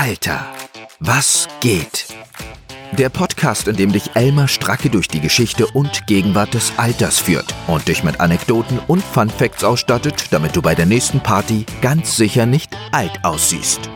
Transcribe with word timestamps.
Alter, 0.00 0.46
was 1.00 1.48
geht? 1.60 2.06
Der 2.96 3.08
Podcast, 3.08 3.66
in 3.66 3.74
dem 3.74 3.90
dich 3.90 4.14
Elmar 4.14 4.46
Stracke 4.46 4.90
durch 4.90 5.08
die 5.08 5.18
Geschichte 5.18 5.66
und 5.66 6.06
Gegenwart 6.06 6.54
des 6.54 6.72
Alters 6.78 7.18
führt 7.18 7.52
und 7.66 7.88
dich 7.88 8.04
mit 8.04 8.20
Anekdoten 8.20 8.78
und 8.86 9.02
Fun 9.02 9.28
Facts 9.28 9.64
ausstattet, 9.64 10.28
damit 10.30 10.54
du 10.54 10.62
bei 10.62 10.76
der 10.76 10.86
nächsten 10.86 11.18
Party 11.18 11.66
ganz 11.82 12.16
sicher 12.16 12.46
nicht 12.46 12.78
alt 12.92 13.24
aussiehst. 13.24 13.90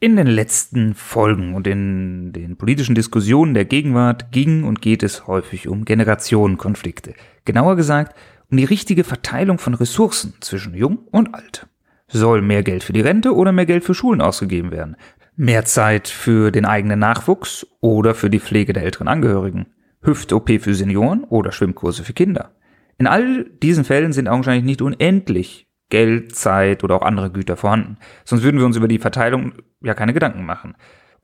In 0.00 0.16
den 0.16 0.26
letzten 0.26 0.94
Folgen 0.94 1.54
und 1.54 1.66
in 1.66 2.32
den 2.32 2.56
politischen 2.56 2.94
Diskussionen 2.94 3.52
der 3.52 3.66
Gegenwart 3.66 4.32
ging 4.32 4.64
und 4.64 4.80
geht 4.80 5.02
es 5.02 5.26
häufig 5.26 5.68
um 5.68 5.84
Generationenkonflikte. 5.84 7.12
Genauer 7.44 7.76
gesagt, 7.76 8.16
um 8.50 8.56
die 8.56 8.64
richtige 8.64 9.04
Verteilung 9.04 9.58
von 9.58 9.74
Ressourcen 9.74 10.32
zwischen 10.40 10.72
Jung 10.72 11.00
und 11.10 11.34
Alt. 11.34 11.66
Soll 12.12 12.42
mehr 12.42 12.62
Geld 12.62 12.84
für 12.84 12.92
die 12.92 13.00
Rente 13.00 13.34
oder 13.34 13.52
mehr 13.52 13.64
Geld 13.64 13.84
für 13.84 13.94
Schulen 13.94 14.20
ausgegeben 14.20 14.70
werden? 14.70 14.96
Mehr 15.34 15.64
Zeit 15.64 16.08
für 16.08 16.50
den 16.50 16.66
eigenen 16.66 16.98
Nachwuchs 16.98 17.66
oder 17.80 18.14
für 18.14 18.28
die 18.28 18.40
Pflege 18.40 18.74
der 18.74 18.84
älteren 18.84 19.08
Angehörigen? 19.08 19.66
Hüft-OP 20.02 20.60
für 20.60 20.74
Senioren 20.74 21.24
oder 21.24 21.52
Schwimmkurse 21.52 22.04
für 22.04 22.12
Kinder? 22.12 22.50
In 22.98 23.06
all 23.06 23.44
diesen 23.62 23.84
Fällen 23.84 24.12
sind 24.12 24.28
augenscheinlich 24.28 24.64
nicht 24.64 24.82
unendlich 24.82 25.68
Geld, 25.88 26.34
Zeit 26.34 26.84
oder 26.84 26.96
auch 26.96 27.02
andere 27.02 27.30
Güter 27.30 27.56
vorhanden. 27.56 27.96
Sonst 28.24 28.42
würden 28.42 28.58
wir 28.58 28.66
uns 28.66 28.76
über 28.76 28.88
die 28.88 28.98
Verteilung 28.98 29.54
ja 29.82 29.94
keine 29.94 30.12
Gedanken 30.12 30.44
machen. 30.44 30.74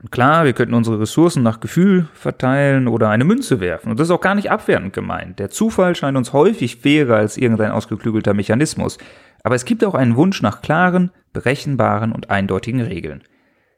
Und 0.01 0.13
klar, 0.13 0.45
wir 0.45 0.53
könnten 0.53 0.75
unsere 0.75 1.01
Ressourcen 1.01 1.43
nach 1.43 1.59
Gefühl 1.59 2.09
verteilen 2.15 2.87
oder 2.87 3.11
eine 3.11 3.25
Münze 3.25 3.61
werfen. 3.61 3.91
Und 3.91 3.99
das 3.99 4.09
ist 4.09 4.13
auch 4.13 4.21
gar 4.21 4.37
nicht 4.37 4.51
abwertend 4.51 4.93
gemeint. 4.93 5.39
Der 5.39 5.51
Zufall 5.51 5.97
scheint 5.97 6.17
uns 6.17 6.33
häufig 6.33 6.77
fairer 6.77 7.17
als 7.17 7.37
irgendein 7.37 7.73
ausgeklügelter 7.73 8.33
Mechanismus. 8.33 8.99
Aber 9.49 9.55
es 9.55 9.65
gibt 9.65 9.83
auch 9.83 9.95
einen 9.95 10.17
Wunsch 10.17 10.43
nach 10.43 10.61
klaren, 10.61 11.11
berechenbaren 11.33 12.13
und 12.13 12.29
eindeutigen 12.29 12.83
Regeln. 12.83 13.23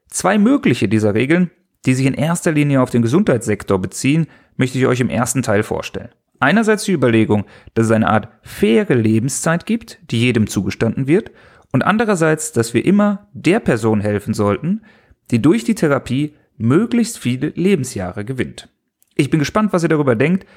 Zwei 0.08 0.36
mögliche 0.36 0.88
dieser 0.88 1.14
Regeln, 1.14 1.52
die 1.86 1.94
sich 1.94 2.06
in 2.06 2.14
erster 2.14 2.50
Linie 2.50 2.82
auf 2.82 2.90
den 2.90 3.02
Gesundheitssektor 3.02 3.80
beziehen, 3.80 4.26
möchte 4.56 4.78
ich 4.78 4.86
euch 4.86 4.98
im 4.98 5.08
ersten 5.08 5.42
Teil 5.42 5.62
vorstellen. 5.62 6.08
Einerseits 6.40 6.82
die 6.86 6.92
Überlegung, 6.92 7.44
dass 7.74 7.86
es 7.86 7.92
eine 7.92 8.08
Art 8.08 8.30
faire 8.42 8.96
Lebenszeit 8.96 9.64
gibt, 9.64 10.00
die 10.10 10.18
jedem 10.18 10.48
zugestanden 10.48 11.06
wird, 11.06 11.30
und 11.70 11.82
andererseits, 11.82 12.50
dass 12.50 12.74
wir 12.74 12.84
immer 12.84 13.28
der 13.32 13.60
Person 13.60 14.00
helfen 14.00 14.34
sollten, 14.34 14.82
die 15.30 15.40
durch 15.40 15.62
die 15.62 15.76
Therapie 15.76 16.34
möglichst 16.56 17.16
viele 17.16 17.50
Lebensjahre 17.50 18.24
gewinnt. 18.24 18.70
Ich 19.14 19.30
bin 19.30 19.38
gespannt, 19.38 19.72
was 19.72 19.84
ihr 19.84 19.88
darüber 19.88 20.16
denkt 20.16 20.48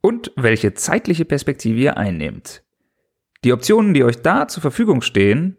und 0.00 0.32
welche 0.34 0.74
zeitliche 0.74 1.24
Perspektive 1.24 1.78
ihr 1.78 1.96
einnehmt. 1.96 2.64
Die 3.44 3.52
Optionen, 3.52 3.94
die 3.94 4.02
euch 4.02 4.20
da 4.22 4.48
zur 4.48 4.62
Verfügung 4.62 5.00
stehen, 5.00 5.58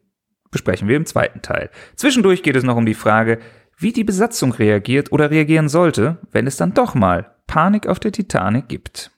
besprechen 0.51 0.89
wir 0.89 0.97
im 0.97 1.05
zweiten 1.05 1.41
Teil. 1.41 1.69
Zwischendurch 1.95 2.43
geht 2.43 2.57
es 2.57 2.63
noch 2.63 2.75
um 2.75 2.85
die 2.85 2.93
Frage, 2.93 3.39
wie 3.77 3.93
die 3.93 4.03
Besatzung 4.03 4.51
reagiert 4.51 5.13
oder 5.13 5.31
reagieren 5.31 5.69
sollte, 5.69 6.17
wenn 6.31 6.45
es 6.45 6.57
dann 6.57 6.73
doch 6.73 6.93
mal 6.93 7.35
Panik 7.47 7.87
auf 7.87 7.99
der 7.99 8.11
Titanic 8.11 8.67
gibt. 8.67 9.11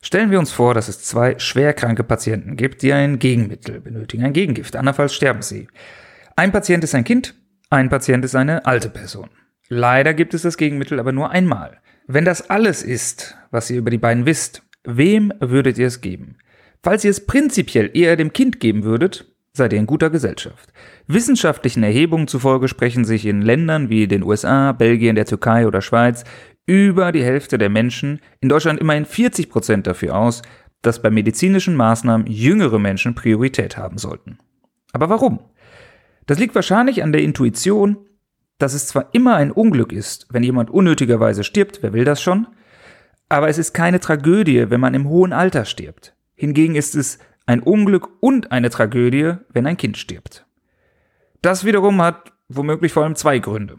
Stellen 0.00 0.30
wir 0.30 0.38
uns 0.38 0.52
vor, 0.52 0.74
dass 0.74 0.88
es 0.88 1.02
zwei 1.02 1.38
schwerkranke 1.38 2.04
Patienten 2.04 2.56
gibt, 2.56 2.82
die 2.82 2.92
ein 2.92 3.18
Gegenmittel 3.18 3.80
benötigen, 3.80 4.24
ein 4.24 4.32
Gegengift, 4.32 4.76
andernfalls 4.76 5.12
sterben 5.12 5.42
sie. 5.42 5.68
Ein 6.36 6.52
Patient 6.52 6.84
ist 6.84 6.94
ein 6.94 7.04
Kind, 7.04 7.34
ein 7.68 7.90
Patient 7.90 8.24
ist 8.24 8.36
eine 8.36 8.64
alte 8.64 8.88
Person. 8.88 9.28
Leider 9.68 10.14
gibt 10.14 10.32
es 10.32 10.42
das 10.42 10.56
Gegenmittel 10.56 11.00
aber 11.00 11.12
nur 11.12 11.30
einmal. 11.30 11.80
Wenn 12.10 12.24
das 12.24 12.48
alles 12.48 12.82
ist, 12.82 13.36
was 13.50 13.68
ihr 13.68 13.76
über 13.76 13.90
die 13.90 13.98
beiden 13.98 14.24
wisst, 14.24 14.62
wem 14.82 15.30
würdet 15.40 15.76
ihr 15.76 15.88
es 15.88 16.00
geben? 16.00 16.38
Falls 16.82 17.04
ihr 17.04 17.10
es 17.10 17.26
prinzipiell 17.26 17.90
eher 17.92 18.16
dem 18.16 18.32
Kind 18.32 18.60
geben 18.60 18.82
würdet, 18.82 19.30
seid 19.52 19.74
ihr 19.74 19.78
in 19.78 19.86
guter 19.86 20.08
Gesellschaft. 20.08 20.72
Wissenschaftlichen 21.06 21.82
Erhebungen 21.82 22.26
zufolge 22.26 22.66
sprechen 22.68 23.04
sich 23.04 23.26
in 23.26 23.42
Ländern 23.42 23.90
wie 23.90 24.08
den 24.08 24.22
USA, 24.22 24.72
Belgien, 24.72 25.16
der 25.16 25.26
Türkei 25.26 25.66
oder 25.66 25.82
Schweiz 25.82 26.24
über 26.64 27.12
die 27.12 27.22
Hälfte 27.22 27.58
der 27.58 27.68
Menschen, 27.68 28.20
in 28.40 28.48
Deutschland 28.48 28.80
immerhin 28.80 29.04
40 29.04 29.50
Prozent 29.50 29.86
dafür 29.86 30.16
aus, 30.16 30.40
dass 30.80 31.02
bei 31.02 31.10
medizinischen 31.10 31.76
Maßnahmen 31.76 32.26
jüngere 32.26 32.78
Menschen 32.78 33.16
Priorität 33.16 33.76
haben 33.76 33.98
sollten. 33.98 34.38
Aber 34.92 35.10
warum? 35.10 35.40
Das 36.24 36.38
liegt 36.38 36.54
wahrscheinlich 36.54 37.02
an 37.02 37.12
der 37.12 37.20
Intuition, 37.20 37.98
dass 38.58 38.74
es 38.74 38.88
zwar 38.88 39.08
immer 39.12 39.36
ein 39.36 39.52
Unglück 39.52 39.92
ist, 39.92 40.26
wenn 40.30 40.42
jemand 40.42 40.70
unnötigerweise 40.70 41.44
stirbt, 41.44 41.82
wer 41.82 41.92
will 41.92 42.04
das 42.04 42.20
schon? 42.20 42.46
Aber 43.28 43.48
es 43.48 43.58
ist 43.58 43.72
keine 43.72 44.00
Tragödie, 44.00 44.70
wenn 44.70 44.80
man 44.80 44.94
im 44.94 45.08
hohen 45.08 45.32
Alter 45.32 45.64
stirbt. 45.64 46.14
Hingegen 46.34 46.74
ist 46.74 46.94
es 46.94 47.18
ein 47.46 47.60
Unglück 47.60 48.08
und 48.20 48.52
eine 48.52 48.70
Tragödie, 48.70 49.34
wenn 49.52 49.66
ein 49.66 49.76
Kind 49.76 49.96
stirbt. 49.96 50.46
Das 51.40 51.64
wiederum 51.64 52.02
hat 52.02 52.32
womöglich 52.48 52.92
vor 52.92 53.04
allem 53.04 53.14
zwei 53.14 53.38
Gründe. 53.38 53.78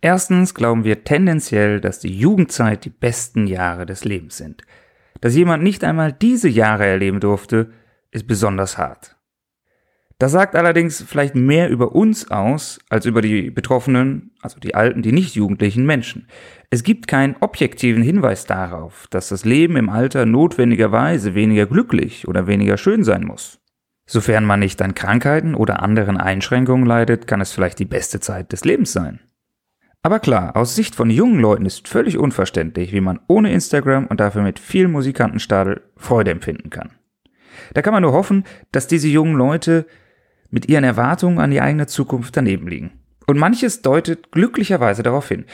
Erstens 0.00 0.54
glauben 0.54 0.84
wir 0.84 1.04
tendenziell, 1.04 1.80
dass 1.80 1.98
die 1.98 2.14
Jugendzeit 2.14 2.84
die 2.84 2.90
besten 2.90 3.46
Jahre 3.46 3.86
des 3.86 4.04
Lebens 4.04 4.36
sind. 4.36 4.62
Dass 5.20 5.34
jemand 5.34 5.62
nicht 5.62 5.82
einmal 5.82 6.12
diese 6.12 6.48
Jahre 6.48 6.84
erleben 6.84 7.20
durfte, 7.20 7.72
ist 8.10 8.26
besonders 8.26 8.76
hart. 8.76 9.13
Das 10.18 10.30
sagt 10.30 10.54
allerdings 10.54 11.02
vielleicht 11.02 11.34
mehr 11.34 11.68
über 11.70 11.94
uns 11.94 12.30
aus 12.30 12.78
als 12.88 13.04
über 13.04 13.20
die 13.20 13.50
Betroffenen, 13.50 14.30
also 14.40 14.60
die 14.60 14.74
alten, 14.74 15.02
die 15.02 15.12
nicht 15.12 15.34
jugendlichen 15.34 15.86
Menschen. 15.86 16.28
Es 16.70 16.84
gibt 16.84 17.08
keinen 17.08 17.36
objektiven 17.40 18.02
Hinweis 18.02 18.46
darauf, 18.46 19.06
dass 19.10 19.28
das 19.28 19.44
Leben 19.44 19.76
im 19.76 19.88
Alter 19.88 20.24
notwendigerweise 20.24 21.34
weniger 21.34 21.66
glücklich 21.66 22.28
oder 22.28 22.46
weniger 22.46 22.76
schön 22.76 23.02
sein 23.02 23.24
muss. 23.24 23.60
Sofern 24.06 24.44
man 24.44 24.60
nicht 24.60 24.80
an 24.82 24.94
Krankheiten 24.94 25.54
oder 25.54 25.82
anderen 25.82 26.16
Einschränkungen 26.16 26.86
leidet, 26.86 27.26
kann 27.26 27.40
es 27.40 27.52
vielleicht 27.52 27.78
die 27.78 27.84
beste 27.84 28.20
Zeit 28.20 28.52
des 28.52 28.64
Lebens 28.64 28.92
sein. 28.92 29.20
Aber 30.02 30.20
klar, 30.20 30.54
aus 30.54 30.74
Sicht 30.74 30.94
von 30.94 31.08
jungen 31.08 31.40
Leuten 31.40 31.64
ist 31.64 31.88
völlig 31.88 32.18
unverständlich, 32.18 32.92
wie 32.92 33.00
man 33.00 33.20
ohne 33.26 33.50
Instagram 33.52 34.06
und 34.06 34.20
dafür 34.20 34.42
mit 34.42 34.58
viel 34.58 34.86
Musikantenstadel 34.86 35.80
Freude 35.96 36.30
empfinden 36.30 36.68
kann. 36.68 36.90
Da 37.72 37.80
kann 37.80 37.94
man 37.94 38.02
nur 38.02 38.12
hoffen, 38.12 38.44
dass 38.70 38.86
diese 38.86 39.08
jungen 39.08 39.36
Leute 39.36 39.86
mit 40.54 40.68
ihren 40.68 40.84
Erwartungen 40.84 41.40
an 41.40 41.50
die 41.50 41.60
eigene 41.60 41.88
Zukunft 41.88 42.36
daneben 42.36 42.68
liegen. 42.68 42.92
Und 43.26 43.38
manches 43.38 43.82
deutet 43.82 44.30
glücklicherweise 44.30 45.02
darauf 45.02 45.28
hin. 45.28 45.46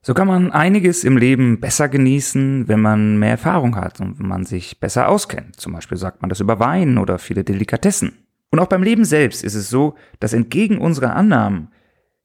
So 0.00 0.14
kann 0.14 0.28
man 0.28 0.50
einiges 0.50 1.04
im 1.04 1.18
Leben 1.18 1.60
besser 1.60 1.90
genießen, 1.90 2.66
wenn 2.66 2.80
man 2.80 3.18
mehr 3.18 3.32
Erfahrung 3.32 3.76
hat 3.76 4.00
und 4.00 4.18
wenn 4.18 4.26
man 4.26 4.46
sich 4.46 4.80
besser 4.80 5.08
auskennt. 5.08 5.56
Zum 5.56 5.74
Beispiel 5.74 5.98
sagt 5.98 6.22
man 6.22 6.30
das 6.30 6.40
über 6.40 6.58
Wein 6.58 6.96
oder 6.96 7.18
viele 7.18 7.44
Delikatessen. 7.44 8.12
Und 8.50 8.60
auch 8.60 8.66
beim 8.66 8.82
Leben 8.82 9.04
selbst 9.04 9.44
ist 9.44 9.54
es 9.54 9.68
so, 9.68 9.94
dass 10.20 10.32
entgegen 10.32 10.78
unserer 10.78 11.14
Annahmen 11.14 11.68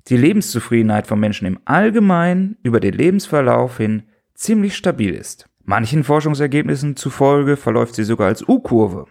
die 0.07 0.15
Lebenszufriedenheit 0.15 1.07
von 1.07 1.19
Menschen 1.19 1.47
im 1.47 1.59
Allgemeinen 1.65 2.57
über 2.63 2.79
den 2.79 2.93
Lebensverlauf 2.93 3.75
hin 3.75 4.03
ziemlich 4.35 4.77
stabil 4.77 5.13
ist. 5.13 5.49
Manchen 5.65 6.05
Forschungsergebnissen 6.05 6.95
zufolge 6.95 7.57
verläuft 7.57 7.95
sie 7.95 8.05
sogar 8.05 8.27
als 8.27 8.47
U-Kurve. 8.47 9.05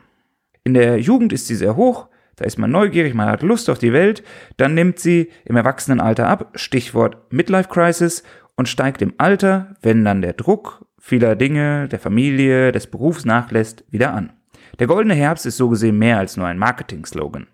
In 0.63 0.73
der 0.73 0.99
Jugend 0.99 1.35
ist 1.35 1.49
sie 1.49 1.57
sehr 1.57 1.77
hoch, 1.77 2.09
da 2.37 2.45
ist 2.45 2.59
man 2.59 2.71
neugierig, 2.71 3.15
man 3.15 3.29
hat 3.29 3.43
Lust 3.43 3.71
auf 3.71 3.79
die 3.79 3.93
Welt, 3.93 4.23
dann 4.57 4.75
nimmt 4.75 4.99
sie 4.99 5.31
im 5.45 5.57
Erwachsenenalter 5.57 6.27
ab, 6.29 6.51
Stichwort 6.55 7.33
Midlife 7.33 7.69
Crisis, 7.69 8.23
und 8.57 8.69
steigt 8.69 9.03
im 9.03 9.15
Alter, 9.19 9.75
wenn 9.83 10.05
dann 10.05 10.23
der 10.23 10.33
Druck 10.33 10.87
vieler 10.99 11.37
Dinge, 11.37 11.89
der 11.89 11.99
Familie, 11.99 12.73
des 12.73 12.87
Berufs 12.87 13.25
nachlässt, 13.25 13.85
wieder 13.91 14.15
an. 14.15 14.33
Der 14.79 14.87
goldene 14.87 15.15
Herbst 15.15 15.47
ist 15.47 15.57
so 15.57 15.69
gesehen 15.69 15.99
mehr 15.99 16.19
als 16.19 16.37
nur 16.37 16.47
ein 16.47 16.59
Marketing-Slogan. 16.59 17.47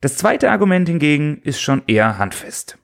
Das 0.00 0.16
zweite 0.16 0.50
Argument 0.50 0.88
hingegen 0.88 1.40
ist 1.42 1.60
schon 1.60 1.82
eher 1.86 2.18
handfest. 2.18 2.78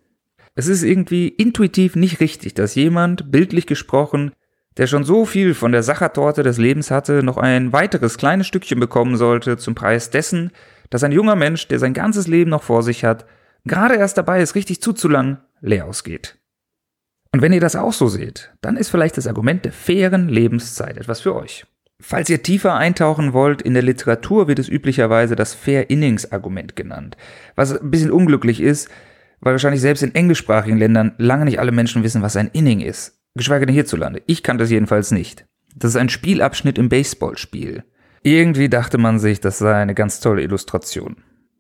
Es 0.55 0.69
ist 0.69 0.83
irgendwie 0.83 1.29
intuitiv 1.29 1.97
nicht 1.97 2.21
richtig, 2.21 2.55
dass 2.55 2.75
jemand, 2.75 3.31
bildlich 3.31 3.67
gesprochen, 3.67 4.33
der 4.77 4.87
schon 4.87 5.05
so 5.05 5.25
viel 5.25 5.55
von 5.55 5.73
der 5.73 5.83
Sachertorte 5.83 6.43
des 6.43 6.59
Lebens 6.59 6.91
hatte, 6.91 7.23
noch 7.23 7.37
ein 7.37 7.73
weiteres 7.73 8.19
kleines 8.19 8.47
Stückchen 8.47 8.81
bekommen 8.81 9.17
sollte 9.17 9.57
zum 9.57 9.75
Preis 9.75 10.11
dessen, 10.11 10.51
dass 10.95 11.03
ein 11.03 11.11
junger 11.11 11.35
Mensch, 11.35 11.67
der 11.67 11.81
sein 11.81 11.93
ganzes 11.93 12.29
Leben 12.29 12.51
noch 12.51 12.63
vor 12.63 12.85
sich 12.85 13.05
hat, 13.05 13.27
gerade 13.65 13.97
erst 13.97 14.17
dabei 14.17 14.41
ist, 14.41 14.55
richtig 14.55 14.81
zuzulangen, 14.81 15.39
leer 15.61 15.87
ausgeht. 15.87 16.39
Und 17.33 17.43
wenn 17.43 17.53
ihr 17.53 17.61
das 17.61 17.75
auch 17.75 17.93
so 17.93 18.07
seht, 18.07 18.53
dann 18.61 18.77
ist 18.77 18.91
vielleicht 18.91 19.17
das 19.17 19.27
Argument 19.27 19.65
der 19.65 19.73
fairen 19.73 20.29
Lebenszeit 20.29 20.97
etwas 20.97 21.23
für 21.23 21.35
euch. 21.35 21.67
Falls 22.01 22.31
ihr 22.31 22.45
tiefer 22.45 22.77
eintauchen 22.77 23.33
wollt, 23.33 23.61
in 23.61 23.75
der 23.75 23.83
Literatur 23.83 24.47
wird 24.47 24.61
es 24.61 24.69
üblicherweise 24.69 25.35
das 25.35 25.53
Fair 25.53 25.91
Innings 25.91 26.31
Argument 26.31 26.77
genannt, 26.77 27.17
was 27.57 27.77
ein 27.77 27.91
bisschen 27.91 28.13
unglücklich 28.13 28.61
ist, 28.61 28.89
weil 29.41 29.55
wahrscheinlich 29.55 29.81
selbst 29.81 30.05
in 30.05 30.15
englischsprachigen 30.15 30.79
Ländern 30.79 31.17
lange 31.19 31.47
nicht 31.47 31.59
alle 31.59 31.73
Menschen 31.73 32.05
wissen, 32.05 32.23
was 32.23 32.37
ein 32.37 32.51
Inning 32.53 32.83
ist. 32.83 33.19
Geschweige 33.35 33.67
denn 33.67 33.75
hierzulande. 33.75 34.23
Ich 34.27 34.45
kann 34.45 34.59
das 34.59 34.71
jedenfalls 34.71 35.11
nicht. 35.11 35.45
Das 35.75 35.91
ist 35.91 35.97
ein 35.97 36.09
Spielabschnitt 36.09 36.79
im 36.79 36.89
Baseballspiel. 36.89 37.83
Irgendwie 38.25 38.71
dachte 38.71 38.97
man 38.97 39.19
sich, 39.19 39.41
das 39.41 39.59
sei 39.59 39.75
eine 39.75 39.95
ganz 39.95 40.19
tolle 40.19 40.43
Illustration. 40.43 41.17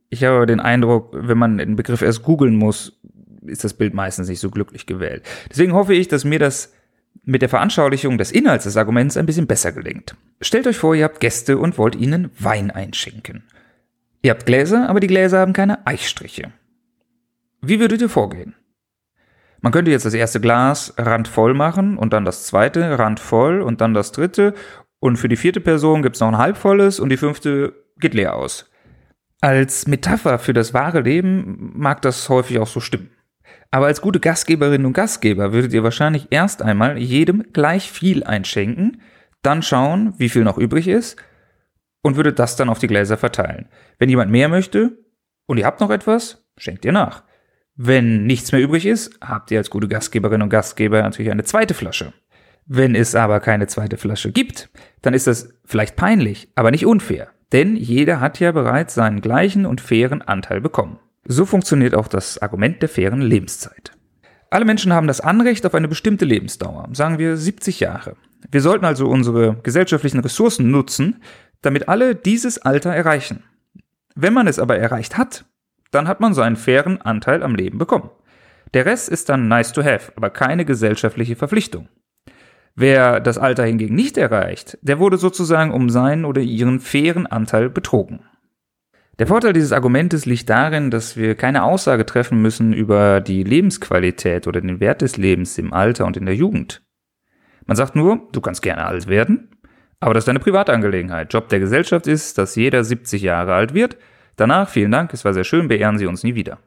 Ich 0.08 0.24
habe 0.24 0.46
den 0.46 0.60
Eindruck, 0.60 1.10
wenn 1.12 1.36
man 1.36 1.58
den 1.58 1.76
Begriff 1.76 2.00
erst 2.00 2.22
googeln 2.22 2.56
muss, 2.56 2.98
ist 3.42 3.64
das 3.64 3.74
Bild 3.74 3.92
meistens 3.92 4.28
nicht 4.28 4.40
so 4.40 4.50
glücklich 4.50 4.86
gewählt. 4.86 5.24
Deswegen 5.50 5.74
hoffe 5.74 5.92
ich, 5.92 6.08
dass 6.08 6.24
mir 6.24 6.38
das 6.38 6.72
mit 7.22 7.42
der 7.42 7.50
Veranschaulichung 7.50 8.16
des 8.16 8.32
Inhalts 8.32 8.64
des 8.64 8.78
Arguments 8.78 9.18
ein 9.18 9.26
bisschen 9.26 9.46
besser 9.46 9.72
gelingt. 9.72 10.16
Stellt 10.40 10.66
euch 10.66 10.78
vor, 10.78 10.94
ihr 10.94 11.04
habt 11.04 11.20
Gäste 11.20 11.58
und 11.58 11.76
wollt 11.76 11.96
ihnen 11.96 12.30
Wein 12.38 12.70
einschenken. 12.70 13.44
Ihr 14.22 14.30
habt 14.30 14.46
Gläser, 14.46 14.88
aber 14.88 15.00
die 15.00 15.06
Gläser 15.06 15.40
haben 15.40 15.52
keine 15.52 15.86
Eichstriche. 15.86 16.50
Wie 17.60 17.78
würdet 17.78 18.00
ihr 18.00 18.08
vorgehen? 18.08 18.54
Man 19.60 19.72
könnte 19.72 19.90
jetzt 19.90 20.06
das 20.06 20.14
erste 20.14 20.40
Glas 20.40 20.94
randvoll 20.96 21.52
machen 21.52 21.98
und 21.98 22.14
dann 22.14 22.24
das 22.24 22.46
zweite 22.46 22.98
randvoll 22.98 23.60
und 23.60 23.82
dann 23.82 23.92
das 23.92 24.12
dritte 24.12 24.54
und 25.04 25.18
für 25.18 25.28
die 25.28 25.36
vierte 25.36 25.60
Person 25.60 26.00
gibt 26.00 26.16
es 26.16 26.20
noch 26.20 26.28
ein 26.28 26.38
halbvolles 26.38 26.98
und 26.98 27.10
die 27.10 27.18
fünfte 27.18 27.74
geht 27.98 28.14
leer 28.14 28.34
aus. 28.34 28.70
Als 29.42 29.86
Metapher 29.86 30.38
für 30.38 30.54
das 30.54 30.72
wahre 30.72 31.02
Leben 31.02 31.72
mag 31.74 32.00
das 32.00 32.26
häufig 32.30 32.58
auch 32.58 32.66
so 32.66 32.80
stimmen. 32.80 33.10
Aber 33.70 33.84
als 33.84 34.00
gute 34.00 34.18
Gastgeberinnen 34.18 34.86
und 34.86 34.94
Gastgeber 34.94 35.52
würdet 35.52 35.74
ihr 35.74 35.84
wahrscheinlich 35.84 36.28
erst 36.30 36.62
einmal 36.62 36.96
jedem 36.96 37.52
gleich 37.52 37.92
viel 37.92 38.24
einschenken, 38.24 39.02
dann 39.42 39.60
schauen, 39.60 40.14
wie 40.16 40.30
viel 40.30 40.42
noch 40.42 40.56
übrig 40.56 40.88
ist 40.88 41.16
und 42.00 42.16
würdet 42.16 42.38
das 42.38 42.56
dann 42.56 42.70
auf 42.70 42.78
die 42.78 42.86
Gläser 42.86 43.18
verteilen. 43.18 43.68
Wenn 43.98 44.08
jemand 44.08 44.30
mehr 44.30 44.48
möchte 44.48 45.04
und 45.44 45.58
ihr 45.58 45.66
habt 45.66 45.82
noch 45.82 45.90
etwas, 45.90 46.46
schenkt 46.56 46.86
ihr 46.86 46.92
nach. 46.92 47.24
Wenn 47.76 48.24
nichts 48.24 48.52
mehr 48.52 48.62
übrig 48.62 48.86
ist, 48.86 49.20
habt 49.20 49.50
ihr 49.50 49.58
als 49.58 49.68
gute 49.68 49.86
Gastgeberinnen 49.86 50.44
und 50.44 50.48
Gastgeber 50.48 51.02
natürlich 51.02 51.30
eine 51.30 51.44
zweite 51.44 51.74
Flasche. 51.74 52.14
Wenn 52.66 52.94
es 52.94 53.14
aber 53.14 53.40
keine 53.40 53.66
zweite 53.66 53.96
Flasche 53.96 54.32
gibt, 54.32 54.70
dann 55.02 55.14
ist 55.14 55.26
das 55.26 55.50
vielleicht 55.64 55.96
peinlich, 55.96 56.48
aber 56.54 56.70
nicht 56.70 56.86
unfair. 56.86 57.28
Denn 57.52 57.76
jeder 57.76 58.20
hat 58.20 58.40
ja 58.40 58.52
bereits 58.52 58.94
seinen 58.94 59.20
gleichen 59.20 59.66
und 59.66 59.80
fairen 59.80 60.22
Anteil 60.22 60.60
bekommen. 60.60 60.98
So 61.26 61.46
funktioniert 61.46 61.94
auch 61.94 62.08
das 62.08 62.40
Argument 62.40 62.80
der 62.82 62.88
fairen 62.88 63.20
Lebenszeit. 63.20 63.92
Alle 64.50 64.64
Menschen 64.64 64.92
haben 64.92 65.06
das 65.06 65.20
Anrecht 65.20 65.66
auf 65.66 65.74
eine 65.74 65.88
bestimmte 65.88 66.24
Lebensdauer, 66.24 66.88
sagen 66.92 67.18
wir 67.18 67.36
70 67.36 67.80
Jahre. 67.80 68.16
Wir 68.50 68.60
sollten 68.60 68.84
also 68.84 69.08
unsere 69.08 69.56
gesellschaftlichen 69.62 70.20
Ressourcen 70.20 70.70
nutzen, 70.70 71.22
damit 71.62 71.88
alle 71.88 72.14
dieses 72.14 72.58
Alter 72.58 72.94
erreichen. 72.94 73.42
Wenn 74.14 74.32
man 74.32 74.46
es 74.46 74.58
aber 74.58 74.78
erreicht 74.78 75.18
hat, 75.18 75.44
dann 75.90 76.08
hat 76.08 76.20
man 76.20 76.34
seinen 76.34 76.56
fairen 76.56 77.00
Anteil 77.00 77.42
am 77.42 77.54
Leben 77.54 77.78
bekommen. 77.78 78.10
Der 78.74 78.86
Rest 78.86 79.08
ist 79.08 79.28
dann 79.28 79.48
nice 79.48 79.72
to 79.72 79.82
have, 79.82 80.12
aber 80.16 80.30
keine 80.30 80.64
gesellschaftliche 80.64 81.36
Verpflichtung. 81.36 81.88
Wer 82.76 83.20
das 83.20 83.38
Alter 83.38 83.64
hingegen 83.64 83.94
nicht 83.94 84.16
erreicht, 84.16 84.78
der 84.82 84.98
wurde 84.98 85.16
sozusagen 85.16 85.72
um 85.72 85.90
seinen 85.90 86.24
oder 86.24 86.40
ihren 86.42 86.80
fairen 86.80 87.26
Anteil 87.26 87.70
betrogen. 87.70 88.24
Der 89.20 89.28
Vorteil 89.28 89.52
dieses 89.52 89.70
Argumentes 89.70 90.26
liegt 90.26 90.50
darin, 90.50 90.90
dass 90.90 91.16
wir 91.16 91.36
keine 91.36 91.62
Aussage 91.62 92.04
treffen 92.04 92.42
müssen 92.42 92.72
über 92.72 93.20
die 93.20 93.44
Lebensqualität 93.44 94.48
oder 94.48 94.60
den 94.60 94.80
Wert 94.80 95.02
des 95.02 95.16
Lebens 95.16 95.56
im 95.56 95.72
Alter 95.72 96.04
und 96.04 96.16
in 96.16 96.26
der 96.26 96.34
Jugend. 96.34 96.82
Man 97.64 97.76
sagt 97.76 97.94
nur, 97.94 98.28
du 98.32 98.40
kannst 98.40 98.60
gerne 98.60 98.84
alt 98.84 99.06
werden, 99.06 99.50
aber 100.00 100.14
das 100.14 100.22
ist 100.22 100.28
deine 100.28 100.40
Privatangelegenheit. 100.40 101.32
Job 101.32 101.48
der 101.48 101.60
Gesellschaft 101.60 102.08
ist, 102.08 102.38
dass 102.38 102.56
jeder 102.56 102.82
70 102.82 103.22
Jahre 103.22 103.54
alt 103.54 103.72
wird. 103.72 103.96
Danach, 104.34 104.68
vielen 104.68 104.90
Dank, 104.90 105.14
es 105.14 105.24
war 105.24 105.32
sehr 105.32 105.44
schön, 105.44 105.68
beehren 105.68 105.96
Sie 105.96 106.06
uns 106.06 106.24
nie 106.24 106.34
wieder. 106.34 106.58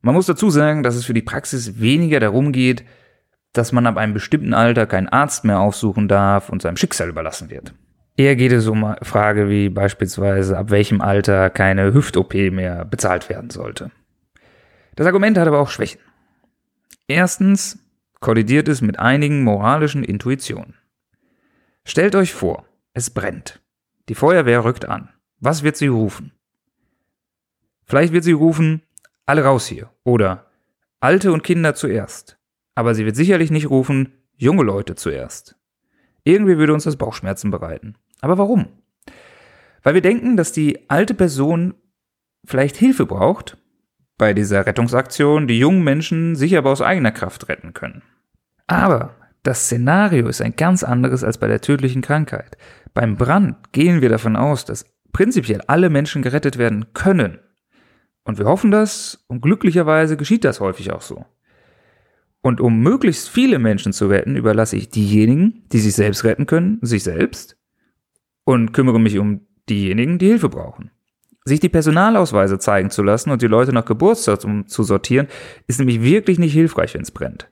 Man 0.00 0.16
muss 0.16 0.26
dazu 0.26 0.50
sagen, 0.50 0.82
dass 0.82 0.96
es 0.96 1.04
für 1.04 1.14
die 1.14 1.22
Praxis 1.22 1.80
weniger 1.80 2.18
darum 2.18 2.50
geht, 2.50 2.84
dass 3.52 3.72
man 3.72 3.86
ab 3.86 3.96
einem 3.96 4.14
bestimmten 4.14 4.54
Alter 4.54 4.86
keinen 4.86 5.08
Arzt 5.08 5.44
mehr 5.44 5.60
aufsuchen 5.60 6.08
darf 6.08 6.48
und 6.48 6.62
seinem 6.62 6.76
Schicksal 6.76 7.08
überlassen 7.08 7.50
wird. 7.50 7.74
Eher 8.16 8.36
geht 8.36 8.52
es 8.52 8.66
um 8.66 8.84
eine 8.84 8.96
Frage 9.02 9.48
wie 9.48 9.68
beispielsweise, 9.68 10.58
ab 10.58 10.70
welchem 10.70 11.00
Alter 11.00 11.50
keine 11.50 11.94
Hüft-OP 11.94 12.34
mehr 12.34 12.84
bezahlt 12.84 13.28
werden 13.28 13.50
sollte. 13.50 13.90
Das 14.96 15.06
Argument 15.06 15.38
hat 15.38 15.46
aber 15.46 15.60
auch 15.60 15.70
Schwächen. 15.70 16.00
Erstens 17.06 17.78
kollidiert 18.20 18.68
es 18.68 18.80
mit 18.80 18.98
einigen 18.98 19.44
moralischen 19.44 20.02
Intuitionen. 20.02 20.74
Stellt 21.84 22.16
euch 22.16 22.34
vor, 22.34 22.66
es 22.92 23.10
brennt. 23.10 23.60
Die 24.08 24.14
Feuerwehr 24.14 24.64
rückt 24.64 24.86
an. 24.86 25.10
Was 25.38 25.62
wird 25.62 25.76
sie 25.76 25.86
rufen? 25.86 26.32
Vielleicht 27.86 28.12
wird 28.12 28.24
sie 28.24 28.32
rufen, 28.32 28.82
alle 29.24 29.44
raus 29.44 29.66
hier 29.66 29.90
oder 30.04 30.50
Alte 31.00 31.32
und 31.32 31.44
Kinder 31.44 31.74
zuerst. 31.74 32.37
Aber 32.78 32.94
sie 32.94 33.04
wird 33.04 33.16
sicherlich 33.16 33.50
nicht 33.50 33.70
rufen, 33.70 34.12
junge 34.36 34.62
Leute 34.62 34.94
zuerst. 34.94 35.56
Irgendwie 36.22 36.58
würde 36.58 36.72
uns 36.72 36.84
das 36.84 36.94
Bauchschmerzen 36.94 37.50
bereiten. 37.50 37.96
Aber 38.20 38.38
warum? 38.38 38.68
Weil 39.82 39.94
wir 39.94 40.00
denken, 40.00 40.36
dass 40.36 40.52
die 40.52 40.88
alte 40.88 41.14
Person 41.14 41.74
vielleicht 42.44 42.76
Hilfe 42.76 43.04
braucht 43.04 43.56
bei 44.16 44.32
dieser 44.32 44.64
Rettungsaktion, 44.64 45.48
die 45.48 45.58
jungen 45.58 45.82
Menschen 45.82 46.36
sich 46.36 46.56
aber 46.56 46.70
aus 46.70 46.80
eigener 46.80 47.10
Kraft 47.10 47.48
retten 47.48 47.72
können. 47.72 48.02
Aber 48.68 49.16
das 49.42 49.64
Szenario 49.64 50.28
ist 50.28 50.40
ein 50.40 50.54
ganz 50.54 50.84
anderes 50.84 51.24
als 51.24 51.38
bei 51.38 51.48
der 51.48 51.60
tödlichen 51.60 52.00
Krankheit. 52.00 52.56
Beim 52.94 53.16
Brand 53.16 53.72
gehen 53.72 54.02
wir 54.02 54.08
davon 54.08 54.36
aus, 54.36 54.64
dass 54.64 54.86
prinzipiell 55.12 55.62
alle 55.66 55.90
Menschen 55.90 56.22
gerettet 56.22 56.58
werden 56.58 56.92
können. 56.94 57.40
Und 58.22 58.38
wir 58.38 58.46
hoffen 58.46 58.70
das 58.70 59.24
und 59.26 59.40
glücklicherweise 59.40 60.16
geschieht 60.16 60.44
das 60.44 60.60
häufig 60.60 60.92
auch 60.92 61.02
so. 61.02 61.26
Und 62.48 62.62
um 62.62 62.80
möglichst 62.80 63.28
viele 63.28 63.58
Menschen 63.58 63.92
zu 63.92 64.06
retten, 64.06 64.34
überlasse 64.34 64.74
ich 64.74 64.88
diejenigen, 64.88 65.64
die 65.70 65.80
sich 65.80 65.92
selbst 65.92 66.24
retten 66.24 66.46
können, 66.46 66.78
sich 66.80 67.02
selbst 67.02 67.58
und 68.44 68.72
kümmere 68.72 68.98
mich 68.98 69.18
um 69.18 69.42
diejenigen, 69.68 70.16
die 70.16 70.28
Hilfe 70.28 70.48
brauchen. 70.48 70.90
Sich 71.44 71.60
die 71.60 71.68
Personalausweise 71.68 72.58
zeigen 72.58 72.88
zu 72.88 73.02
lassen 73.02 73.32
und 73.32 73.42
die 73.42 73.48
Leute 73.48 73.74
nach 73.74 73.84
Geburtstag 73.84 74.40
zu 74.40 74.82
sortieren, 74.82 75.26
ist 75.66 75.78
nämlich 75.78 76.00
wirklich 76.00 76.38
nicht 76.38 76.54
hilfreich, 76.54 76.94
wenn 76.94 77.02
es 77.02 77.10
brennt. 77.10 77.50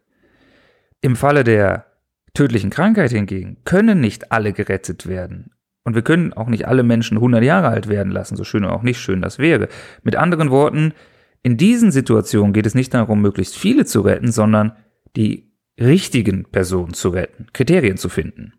Im 1.02 1.14
Falle 1.14 1.44
der 1.44 1.84
tödlichen 2.32 2.70
Krankheit 2.70 3.10
hingegen 3.10 3.58
können 3.64 4.00
nicht 4.00 4.32
alle 4.32 4.54
gerettet 4.54 5.06
werden. 5.06 5.50
Und 5.84 5.94
wir 5.94 6.00
können 6.00 6.32
auch 6.32 6.48
nicht 6.48 6.69
alle 6.69 6.84
Menschen 6.84 7.19
100 7.19 7.44
Jahre 7.44 7.69
alt 7.69 7.88
werden 7.88 8.12
lassen, 8.12 8.37
so 8.37 8.44
schön 8.44 8.64
oder 8.64 8.72
auch 8.72 8.82
nicht 8.82 8.98
schön 8.98 9.20
das 9.20 9.38
wäre. 9.38 9.69
Mit 10.02 10.16
anderen 10.16 10.48
Worten, 10.48 10.94
in 11.43 11.58
diesen 11.58 11.93
Situationen 11.93 12.54
geht 12.54 12.64
es 12.64 12.75
nicht 12.75 12.94
darum, 12.94 13.20
möglichst 13.20 13.58
viele 13.58 13.84
zu 13.84 14.00
retten, 14.00 14.32
sondern 14.32 14.72
die 15.17 15.51
richtigen 15.81 16.45
Personen 16.45 16.95
zu 16.95 17.11
retten, 17.11 17.47
Kriterien 17.53 17.97
zu 17.97 18.09
finden. 18.09 18.55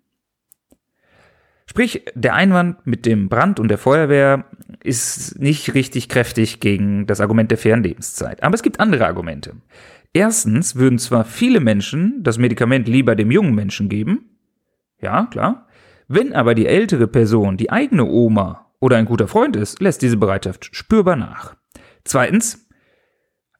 Sprich, 1.66 2.04
der 2.16 2.34
Einwand 2.34 2.88
mit 2.88 3.06
dem 3.06 3.28
Brand 3.28 3.60
und 3.60 3.68
der 3.68 3.78
Feuerwehr 3.78 4.46
ist 4.84 5.38
nicht 5.40 5.74
richtig 5.74 6.08
kräftig 6.08 6.60
gegen 6.60 7.06
das 7.08 7.20
Argument 7.20 7.52
der 7.52 7.58
fairen 7.58 7.84
Lebenszeit. 7.84 8.42
Aber 8.42 8.56
es 8.56 8.64
gibt 8.64 8.80
andere 8.80 9.06
Argumente. 9.06 9.54
Erstens 10.14 10.76
würden 10.76 10.98
zwar 10.98 11.26
viele 11.26 11.60
Menschen 11.60 12.24
das 12.24 12.38
Medikament 12.38 12.88
lieber 12.88 13.16
dem 13.16 13.32
jungen 13.32 13.54
Menschen 13.54 13.90
geben, 13.90 14.38
ja, 15.00 15.26
klar, 15.26 15.68
wenn 16.08 16.34
aber 16.34 16.56
die 16.56 16.68
ältere 16.68 17.08
Person 17.08 17.58
die 17.58 17.70
eigene 17.70 18.06
Oma 18.06 18.72
oder 18.80 18.98
ein 18.98 19.06
guter 19.06 19.28
Freund 19.28 19.56
ist, 19.56 19.82
lässt 19.82 20.02
diese 20.02 20.18
Bereitschaft 20.18 20.70
spürbar 20.72 21.18
nach. 21.18 21.56
Zweitens 22.04 22.67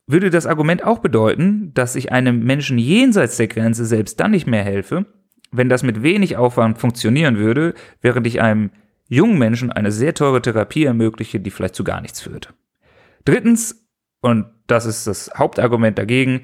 würde 0.08 0.30
das 0.30 0.46
Argument 0.46 0.82
auch 0.82 0.98
bedeuten, 0.98 1.72
dass 1.74 1.94
ich 1.94 2.10
einem 2.10 2.42
Menschen 2.42 2.78
jenseits 2.78 3.36
der 3.36 3.46
Grenze 3.46 3.84
selbst 3.84 4.18
dann 4.18 4.32
nicht 4.32 4.46
mehr 4.46 4.64
helfe, 4.64 5.06
wenn 5.52 5.68
das 5.68 5.82
mit 5.82 6.02
wenig 6.02 6.36
Aufwand 6.36 6.78
funktionieren 6.78 7.38
würde, 7.38 7.74
während 8.00 8.26
ich 8.26 8.40
einem 8.40 8.70
jungen 9.06 9.38
Menschen 9.38 9.70
eine 9.70 9.92
sehr 9.92 10.14
teure 10.14 10.42
Therapie 10.42 10.84
ermögliche, 10.84 11.40
die 11.40 11.50
vielleicht 11.50 11.74
zu 11.74 11.84
gar 11.84 12.00
nichts 12.00 12.20
führt. 12.20 12.54
Drittens, 13.24 13.86
und 14.20 14.46
das 14.66 14.86
ist 14.86 15.06
das 15.06 15.30
Hauptargument 15.36 15.98
dagegen, 15.98 16.40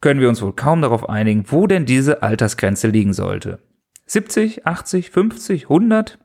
können 0.00 0.20
wir 0.20 0.28
uns 0.28 0.42
wohl 0.42 0.52
kaum 0.52 0.82
darauf 0.82 1.08
einigen, 1.08 1.44
wo 1.46 1.66
denn 1.66 1.86
diese 1.86 2.22
Altersgrenze 2.22 2.88
liegen 2.88 3.12
sollte. 3.12 3.60
70, 4.06 4.66
80, 4.66 5.10
50, 5.10 5.62
100? 5.64 6.18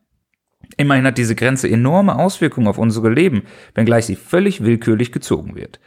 Immerhin 0.78 1.06
hat 1.06 1.18
diese 1.18 1.36
Grenze 1.36 1.70
enorme 1.70 2.18
Auswirkungen 2.18 2.68
auf 2.68 2.78
unsere 2.78 3.10
Leben, 3.10 3.44
wenngleich 3.74 4.06
sie 4.06 4.16
völlig 4.16 4.64
willkürlich 4.64 5.12
gezogen 5.12 5.56
wird. 5.56 5.80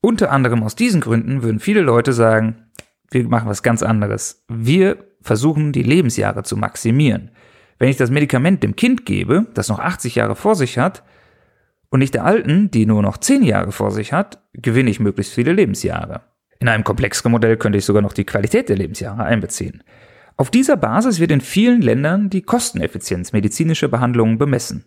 Unter 0.00 0.30
anderem 0.30 0.62
aus 0.62 0.76
diesen 0.76 1.00
Gründen 1.00 1.42
würden 1.42 1.58
viele 1.58 1.80
Leute 1.80 2.12
sagen, 2.12 2.70
wir 3.10 3.26
machen 3.28 3.48
was 3.48 3.62
ganz 3.62 3.82
anderes. 3.82 4.44
Wir 4.48 5.04
versuchen, 5.20 5.72
die 5.72 5.82
Lebensjahre 5.82 6.44
zu 6.44 6.56
maximieren. 6.56 7.30
Wenn 7.78 7.88
ich 7.88 7.96
das 7.96 8.10
Medikament 8.10 8.62
dem 8.62 8.76
Kind 8.76 9.06
gebe, 9.06 9.46
das 9.54 9.68
noch 9.68 9.78
80 9.78 10.16
Jahre 10.16 10.36
vor 10.36 10.54
sich 10.54 10.78
hat, 10.78 11.02
und 11.90 12.00
nicht 12.00 12.14
der 12.14 12.24
Alten, 12.24 12.70
die 12.70 12.84
nur 12.84 13.02
noch 13.02 13.16
10 13.16 13.42
Jahre 13.42 13.72
vor 13.72 13.90
sich 13.90 14.12
hat, 14.12 14.42
gewinne 14.52 14.90
ich 14.90 15.00
möglichst 15.00 15.32
viele 15.32 15.52
Lebensjahre. 15.52 16.20
In 16.60 16.68
einem 16.68 16.84
komplexeren 16.84 17.32
Modell 17.32 17.56
könnte 17.56 17.78
ich 17.78 17.84
sogar 17.84 18.02
noch 18.02 18.12
die 18.12 18.26
Qualität 18.26 18.68
der 18.68 18.76
Lebensjahre 18.76 19.24
einbeziehen. 19.24 19.82
Auf 20.36 20.50
dieser 20.50 20.76
Basis 20.76 21.18
wird 21.18 21.30
in 21.30 21.40
vielen 21.40 21.80
Ländern 21.80 22.30
die 22.30 22.42
Kosteneffizienz 22.42 23.32
medizinischer 23.32 23.88
Behandlungen 23.88 24.38
bemessen. 24.38 24.84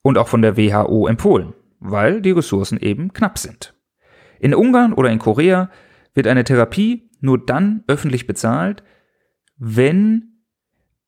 Und 0.00 0.18
auch 0.18 0.28
von 0.28 0.42
der 0.42 0.56
WHO 0.56 1.06
empfohlen, 1.06 1.52
weil 1.78 2.22
die 2.22 2.32
Ressourcen 2.32 2.78
eben 2.78 3.12
knapp 3.12 3.38
sind. 3.38 3.74
In 4.42 4.56
Ungarn 4.56 4.92
oder 4.92 5.08
in 5.08 5.20
Korea 5.20 5.70
wird 6.14 6.26
eine 6.26 6.42
Therapie 6.42 7.08
nur 7.20 7.46
dann 7.46 7.84
öffentlich 7.86 8.26
bezahlt, 8.26 8.82
wenn 9.56 10.42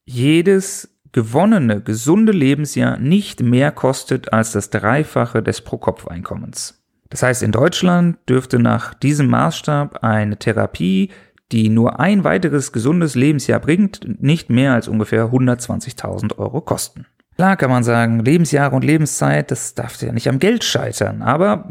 jedes 0.04 0.96
gewonnene, 1.10 1.80
gesunde 1.82 2.30
Lebensjahr 2.30 2.96
nicht 2.96 3.42
mehr 3.42 3.72
kostet 3.72 4.32
als 4.32 4.52
das 4.52 4.70
Dreifache 4.70 5.42
des 5.42 5.62
Pro-Kopf-Einkommens. 5.62 6.84
Das 7.10 7.24
heißt, 7.24 7.42
in 7.42 7.50
Deutschland 7.50 8.18
dürfte 8.28 8.60
nach 8.60 8.94
diesem 8.94 9.26
Maßstab 9.26 10.04
eine 10.04 10.38
Therapie, 10.38 11.10
die 11.50 11.70
nur 11.70 11.98
ein 11.98 12.22
weiteres 12.22 12.70
gesundes 12.70 13.16
Lebensjahr 13.16 13.58
bringt, 13.58 14.22
nicht 14.22 14.48
mehr 14.48 14.74
als 14.74 14.86
ungefähr 14.86 15.32
120.000 15.32 16.38
Euro 16.38 16.60
kosten. 16.60 17.06
Klar 17.36 17.56
kann 17.56 17.70
man 17.70 17.82
sagen, 17.82 18.20
Lebensjahre 18.20 18.76
und 18.76 18.84
Lebenszeit, 18.84 19.50
das 19.50 19.74
darf 19.74 20.00
ja 20.00 20.12
nicht 20.12 20.28
am 20.28 20.38
Geld 20.38 20.62
scheitern, 20.62 21.22
aber 21.22 21.68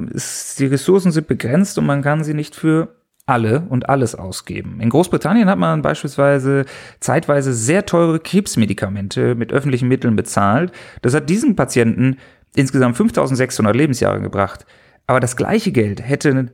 die 0.60 0.66
Ressourcen 0.66 1.12
sind 1.12 1.28
begrenzt 1.28 1.78
und 1.78 1.86
man 1.86 2.02
kann 2.02 2.24
sie 2.24 2.34
nicht 2.34 2.56
für 2.56 2.96
alle 3.26 3.62
und 3.70 3.88
alles 3.88 4.16
ausgeben. 4.16 4.82
In 4.82 4.90
Großbritannien 4.90 5.50
hat 5.50 5.58
man 5.58 5.82
beispielsweise 5.82 6.66
zeitweise 7.00 7.54
sehr 7.54 7.86
teure 7.86 8.20
Krebsmedikamente 8.20 9.36
mit 9.36 9.54
öffentlichen 9.54 9.88
Mitteln 9.88 10.16
bezahlt. 10.16 10.74
Das 11.02 11.14
hat 11.14 11.30
diesen 11.30 11.56
Patienten 11.56 12.18
insgesamt 12.56 12.98
5600 12.98 13.76
Lebensjahre 13.76 14.20
gebracht. 14.20 14.66
Aber 15.08 15.22
das 15.22 15.38
gleiche 15.38 15.72
Geld 15.72 16.02
hätte 16.02 16.52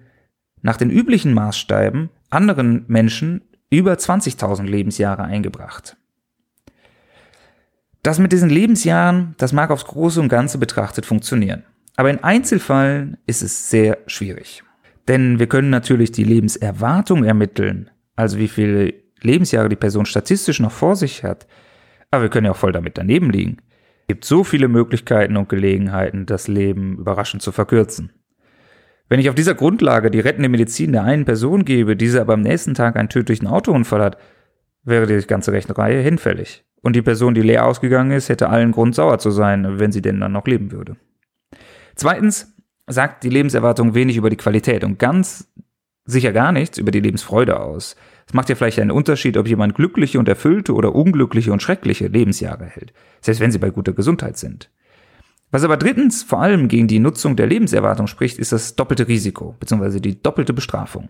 nach 0.61 0.77
den 0.77 0.91
üblichen 0.91 1.33
Maßstäben 1.33 2.09
anderen 2.29 2.85
Menschen 2.87 3.41
über 3.71 3.93
20.000 3.93 4.63
Lebensjahre 4.63 5.23
eingebracht. 5.23 5.97
Das 8.03 8.19
mit 8.19 8.31
diesen 8.31 8.49
Lebensjahren, 8.49 9.35
das 9.37 9.51
mag 9.51 9.71
aufs 9.71 9.85
Große 9.85 10.21
und 10.21 10.29
Ganze 10.29 10.57
betrachtet 10.57 11.05
funktionieren. 11.05 11.63
Aber 11.97 12.09
in 12.09 12.23
Einzelfällen 12.23 13.17
ist 13.25 13.41
es 13.41 13.69
sehr 13.69 13.97
schwierig. 14.07 14.63
Denn 15.09 15.39
wir 15.39 15.47
können 15.47 15.69
natürlich 15.69 16.11
die 16.11 16.23
Lebenserwartung 16.23 17.25
ermitteln, 17.25 17.89
also 18.15 18.37
wie 18.37 18.47
viele 18.47 18.93
Lebensjahre 19.21 19.67
die 19.67 19.75
Person 19.75 20.05
statistisch 20.05 20.59
noch 20.59 20.71
vor 20.71 20.95
sich 20.95 21.23
hat. 21.23 21.47
Aber 22.09 22.23
wir 22.23 22.29
können 22.29 22.45
ja 22.45 22.51
auch 22.51 22.57
voll 22.57 22.71
damit 22.71 22.97
daneben 22.97 23.31
liegen. 23.31 23.57
Es 24.03 24.07
gibt 24.07 24.25
so 24.25 24.43
viele 24.43 24.69
Möglichkeiten 24.69 25.35
und 25.35 25.49
Gelegenheiten, 25.49 26.25
das 26.25 26.47
Leben 26.47 26.97
überraschend 26.99 27.41
zu 27.41 27.51
verkürzen. 27.51 28.13
Wenn 29.09 29.19
ich 29.19 29.29
auf 29.29 29.35
dieser 29.35 29.55
Grundlage 29.55 30.11
die 30.11 30.19
rettende 30.19 30.49
Medizin 30.49 30.91
der 30.93 31.03
einen 31.03 31.25
Person 31.25 31.65
gebe, 31.65 31.95
diese 31.95 32.21
aber 32.21 32.33
am 32.33 32.41
nächsten 32.41 32.75
Tag 32.75 32.95
einen 32.95 33.09
tödlichen 33.09 33.47
Autounfall 33.47 34.01
hat, 34.01 34.17
wäre 34.83 35.05
die 35.05 35.27
ganze 35.27 35.51
Rechenreihe 35.51 36.01
hinfällig. 36.01 36.63
Und 36.81 36.95
die 36.95 37.01
Person, 37.01 37.33
die 37.33 37.41
leer 37.41 37.65
ausgegangen 37.65 38.11
ist, 38.11 38.29
hätte 38.29 38.49
allen 38.49 38.71
Grund 38.71 38.95
sauer 38.95 39.19
zu 39.19 39.31
sein, 39.31 39.79
wenn 39.79 39.91
sie 39.91 40.01
denn 40.01 40.19
dann 40.19 40.31
noch 40.31 40.47
leben 40.47 40.71
würde. 40.71 40.95
Zweitens 41.95 42.55
sagt 42.87 43.23
die 43.23 43.29
Lebenserwartung 43.29 43.93
wenig 43.93 44.17
über 44.17 44.29
die 44.29 44.37
Qualität 44.37 44.83
und 44.83 44.97
ganz 44.97 45.51
sicher 46.05 46.31
gar 46.31 46.51
nichts 46.51 46.77
über 46.77 46.91
die 46.91 47.01
Lebensfreude 47.01 47.59
aus. 47.59 47.95
Es 48.27 48.33
macht 48.33 48.49
ja 48.49 48.55
vielleicht 48.55 48.79
einen 48.79 48.91
Unterschied, 48.91 49.37
ob 49.37 49.47
jemand 49.47 49.75
glückliche 49.75 50.19
und 50.19 50.27
erfüllte 50.27 50.73
oder 50.73 50.95
unglückliche 50.95 51.51
und 51.51 51.61
schreckliche 51.61 52.07
Lebensjahre 52.07 52.65
hält, 52.65 52.93
selbst 53.21 53.41
wenn 53.41 53.51
sie 53.51 53.59
bei 53.59 53.69
guter 53.69 53.93
Gesundheit 53.93 54.37
sind. 54.37 54.69
Was 55.51 55.63
aber 55.63 55.77
drittens 55.77 56.21
vor 56.21 56.41
allem 56.41 56.67
gegen 56.67 56.87
die 56.87 56.99
Nutzung 56.99 57.35
der 57.35 57.47
Lebenserwartung 57.47 58.07
spricht, 58.07 58.37
ist 58.37 58.51
das 58.51 58.75
doppelte 58.75 59.07
Risiko 59.07 59.55
bzw. 59.59 59.99
die 59.99 60.21
doppelte 60.21 60.53
Bestrafung. 60.53 61.09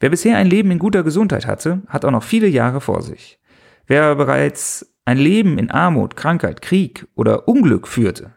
Wer 0.00 0.10
bisher 0.10 0.36
ein 0.36 0.46
Leben 0.46 0.70
in 0.70 0.78
guter 0.78 1.02
Gesundheit 1.02 1.46
hatte, 1.46 1.82
hat 1.88 2.04
auch 2.04 2.12
noch 2.12 2.22
viele 2.22 2.46
Jahre 2.46 2.80
vor 2.80 3.02
sich. 3.02 3.40
Wer 3.88 4.14
bereits 4.16 4.94
ein 5.06 5.16
Leben 5.16 5.58
in 5.58 5.70
Armut, 5.70 6.14
Krankheit, 6.14 6.60
Krieg 6.60 7.06
oder 7.14 7.48
Unglück 7.48 7.88
führte, 7.88 8.36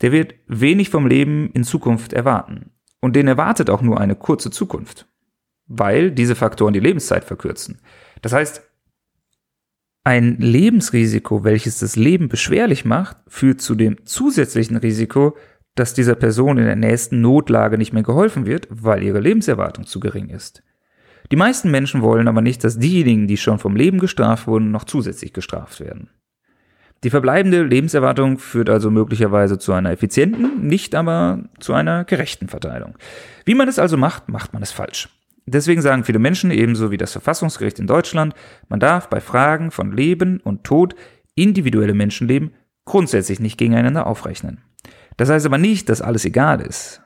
der 0.00 0.12
wird 0.12 0.34
wenig 0.46 0.88
vom 0.88 1.06
Leben 1.06 1.50
in 1.52 1.62
Zukunft 1.62 2.14
erwarten. 2.14 2.72
Und 3.00 3.14
den 3.14 3.28
erwartet 3.28 3.68
auch 3.68 3.82
nur 3.82 4.00
eine 4.00 4.16
kurze 4.16 4.50
Zukunft, 4.50 5.06
weil 5.66 6.10
diese 6.10 6.34
Faktoren 6.34 6.72
die 6.72 6.80
Lebenszeit 6.80 7.24
verkürzen. 7.24 7.82
Das 8.22 8.32
heißt, 8.32 8.62
ein 10.04 10.38
Lebensrisiko, 10.38 11.44
welches 11.44 11.78
das 11.78 11.94
Leben 11.94 12.28
beschwerlich 12.28 12.86
macht, 12.86 13.18
führt 13.28 13.60
zu 13.60 13.74
dem 13.74 14.06
zusätzlichen 14.06 14.78
Risiko, 14.78 15.36
dass 15.74 15.92
dieser 15.92 16.14
Person 16.14 16.56
in 16.56 16.64
der 16.64 16.76
nächsten 16.76 17.20
Notlage 17.20 17.76
nicht 17.76 17.92
mehr 17.92 18.02
geholfen 18.02 18.46
wird, 18.46 18.68
weil 18.70 19.02
ihre 19.02 19.20
Lebenserwartung 19.20 19.86
zu 19.86 20.00
gering 20.00 20.30
ist. 20.30 20.62
Die 21.32 21.36
meisten 21.36 21.70
Menschen 21.70 22.02
wollen 22.02 22.28
aber 22.28 22.42
nicht, 22.42 22.62
dass 22.62 22.78
diejenigen, 22.78 23.26
die 23.26 23.38
schon 23.38 23.58
vom 23.58 23.74
Leben 23.74 23.98
gestraft 23.98 24.46
wurden, 24.46 24.70
noch 24.70 24.84
zusätzlich 24.84 25.32
gestraft 25.32 25.80
werden. 25.80 26.10
Die 27.04 27.10
verbleibende 27.10 27.62
Lebenserwartung 27.62 28.38
führt 28.38 28.68
also 28.68 28.90
möglicherweise 28.90 29.58
zu 29.58 29.72
einer 29.72 29.90
effizienten, 29.90 30.66
nicht 30.66 30.94
aber 30.94 31.44
zu 31.58 31.72
einer 31.72 32.04
gerechten 32.04 32.48
Verteilung. 32.48 32.98
Wie 33.46 33.54
man 33.54 33.66
es 33.66 33.78
also 33.78 33.96
macht, 33.96 34.28
macht 34.28 34.52
man 34.52 34.62
es 34.62 34.72
falsch. 34.72 35.08
Deswegen 35.46 35.80
sagen 35.80 36.04
viele 36.04 36.18
Menschen, 36.18 36.50
ebenso 36.50 36.90
wie 36.90 36.98
das 36.98 37.12
Verfassungsgericht 37.12 37.78
in 37.78 37.86
Deutschland, 37.86 38.34
man 38.68 38.78
darf 38.78 39.08
bei 39.08 39.22
Fragen 39.22 39.70
von 39.70 39.90
Leben 39.90 40.38
und 40.38 40.64
Tod 40.64 40.94
individuelle 41.34 41.94
Menschenleben 41.94 42.52
grundsätzlich 42.84 43.40
nicht 43.40 43.56
gegeneinander 43.56 44.06
aufrechnen. 44.06 44.60
Das 45.16 45.30
heißt 45.30 45.46
aber 45.46 45.58
nicht, 45.58 45.88
dass 45.88 46.02
alles 46.02 46.26
egal 46.26 46.60
ist. 46.60 47.01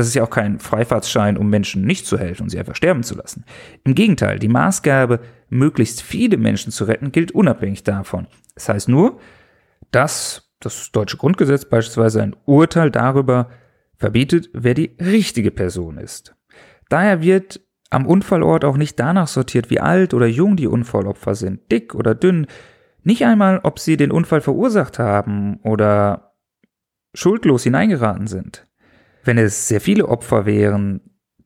Das 0.00 0.06
ist 0.06 0.14
ja 0.14 0.22
auch 0.22 0.30
kein 0.30 0.60
Freifahrtsschein, 0.60 1.36
um 1.36 1.50
Menschen 1.50 1.84
nicht 1.84 2.06
zu 2.06 2.16
helfen 2.16 2.44
und 2.44 2.48
sie 2.48 2.58
einfach 2.58 2.74
sterben 2.74 3.02
zu 3.02 3.14
lassen. 3.14 3.44
Im 3.84 3.94
Gegenteil, 3.94 4.38
die 4.38 4.48
Maßgabe, 4.48 5.20
möglichst 5.50 6.00
viele 6.00 6.38
Menschen 6.38 6.72
zu 6.72 6.84
retten, 6.84 7.12
gilt 7.12 7.32
unabhängig 7.32 7.84
davon. 7.84 8.26
Das 8.54 8.70
heißt 8.70 8.88
nur, 8.88 9.20
dass 9.90 10.54
das 10.58 10.90
deutsche 10.90 11.18
Grundgesetz 11.18 11.66
beispielsweise 11.66 12.22
ein 12.22 12.34
Urteil 12.46 12.90
darüber 12.90 13.50
verbietet, 13.98 14.48
wer 14.54 14.72
die 14.72 14.96
richtige 14.98 15.50
Person 15.50 15.98
ist. 15.98 16.34
Daher 16.88 17.20
wird 17.20 17.60
am 17.90 18.06
Unfallort 18.06 18.64
auch 18.64 18.78
nicht 18.78 18.98
danach 18.98 19.28
sortiert, 19.28 19.68
wie 19.68 19.80
alt 19.80 20.14
oder 20.14 20.26
jung 20.26 20.56
die 20.56 20.66
Unfallopfer 20.66 21.34
sind, 21.34 21.70
dick 21.70 21.94
oder 21.94 22.14
dünn, 22.14 22.46
nicht 23.02 23.26
einmal, 23.26 23.60
ob 23.64 23.78
sie 23.78 23.98
den 23.98 24.12
Unfall 24.12 24.40
verursacht 24.40 24.98
haben 24.98 25.60
oder 25.62 26.32
schuldlos 27.12 27.64
hineingeraten 27.64 28.28
sind. 28.28 28.66
Wenn 29.24 29.38
es 29.38 29.68
sehr 29.68 29.80
viele 29.80 30.08
Opfer 30.08 30.46
wären, 30.46 31.00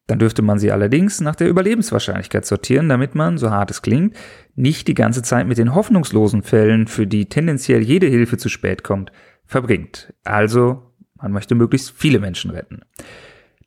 dann 0.07 0.19
dürfte 0.19 0.43
man 0.43 0.59
sie 0.59 0.71
allerdings 0.71 1.21
nach 1.21 1.35
der 1.35 1.49
Überlebenswahrscheinlichkeit 1.49 2.45
sortieren, 2.45 2.89
damit 2.89 3.15
man, 3.15 3.39
so 3.39 3.51
hart 3.51 3.71
es 3.71 3.81
klingt, 3.81 4.15
nicht 4.55 4.87
die 4.87 4.95
ganze 4.95 5.23
Zeit 5.23 5.47
mit 5.47 5.59
den 5.59 5.75
hoffnungslosen 5.75 6.43
Fällen, 6.43 6.87
für 6.87 7.07
die 7.07 7.27
tendenziell 7.27 7.83
jede 7.83 8.07
Hilfe 8.07 8.37
zu 8.37 8.49
spät 8.49 8.85
kommt, 8.85 9.13
verbringt. 9.47 10.13
Also, 10.23 10.83
man 11.17 11.33
möchte 11.33 11.55
möglichst 11.55 11.93
viele 11.97 12.19
Menschen 12.19 12.51
retten. 12.51 12.83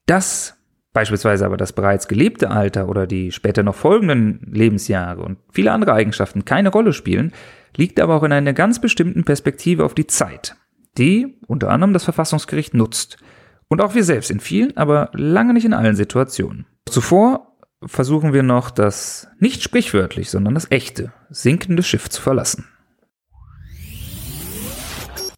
Das 0.05 0.53
beispielsweise 0.93 1.45
aber 1.45 1.57
das 1.57 1.73
bereits 1.73 2.07
gelebte 2.07 2.49
Alter 2.49 2.89
oder 2.89 3.05
die 3.05 3.31
später 3.31 3.61
noch 3.61 3.75
folgenden 3.75 4.41
Lebensjahre 4.51 5.21
und 5.21 5.37
viele 5.51 5.71
andere 5.71 5.93
Eigenschaften 5.93 6.43
keine 6.43 6.69
Rolle 6.69 6.91
spielen, 6.91 7.33
liegt 7.75 7.99
aber 7.99 8.15
auch 8.15 8.23
in 8.23 8.31
einer 8.31 8.53
ganz 8.53 8.81
bestimmten 8.81 9.23
Perspektive 9.23 9.85
auf 9.85 9.93
die 9.93 10.07
Zeit, 10.07 10.55
die 10.97 11.37
unter 11.45 11.69
anderem 11.69 11.93
das 11.93 12.03
Verfassungsgericht 12.03 12.75
nutzt– 12.75 13.17
und 13.69 13.81
auch 13.81 13.95
wir 13.95 14.03
selbst 14.03 14.31
in 14.31 14.39
vielen, 14.39 14.75
aber 14.77 15.09
lange 15.13 15.53
nicht 15.53 15.65
in 15.65 15.73
allen 15.73 15.95
Situationen. 15.95 16.65
Zuvor 16.89 17.57
versuchen 17.85 18.33
wir 18.33 18.43
noch 18.43 18.71
das 18.71 19.27
nicht 19.39 19.61
sprichwörtlich, 19.61 20.29
sondern 20.29 20.55
das 20.55 20.71
echte, 20.71 21.11
sinkende 21.29 21.83
Schiff 21.83 22.09
zu 22.09 22.21
verlassen. 22.21 22.65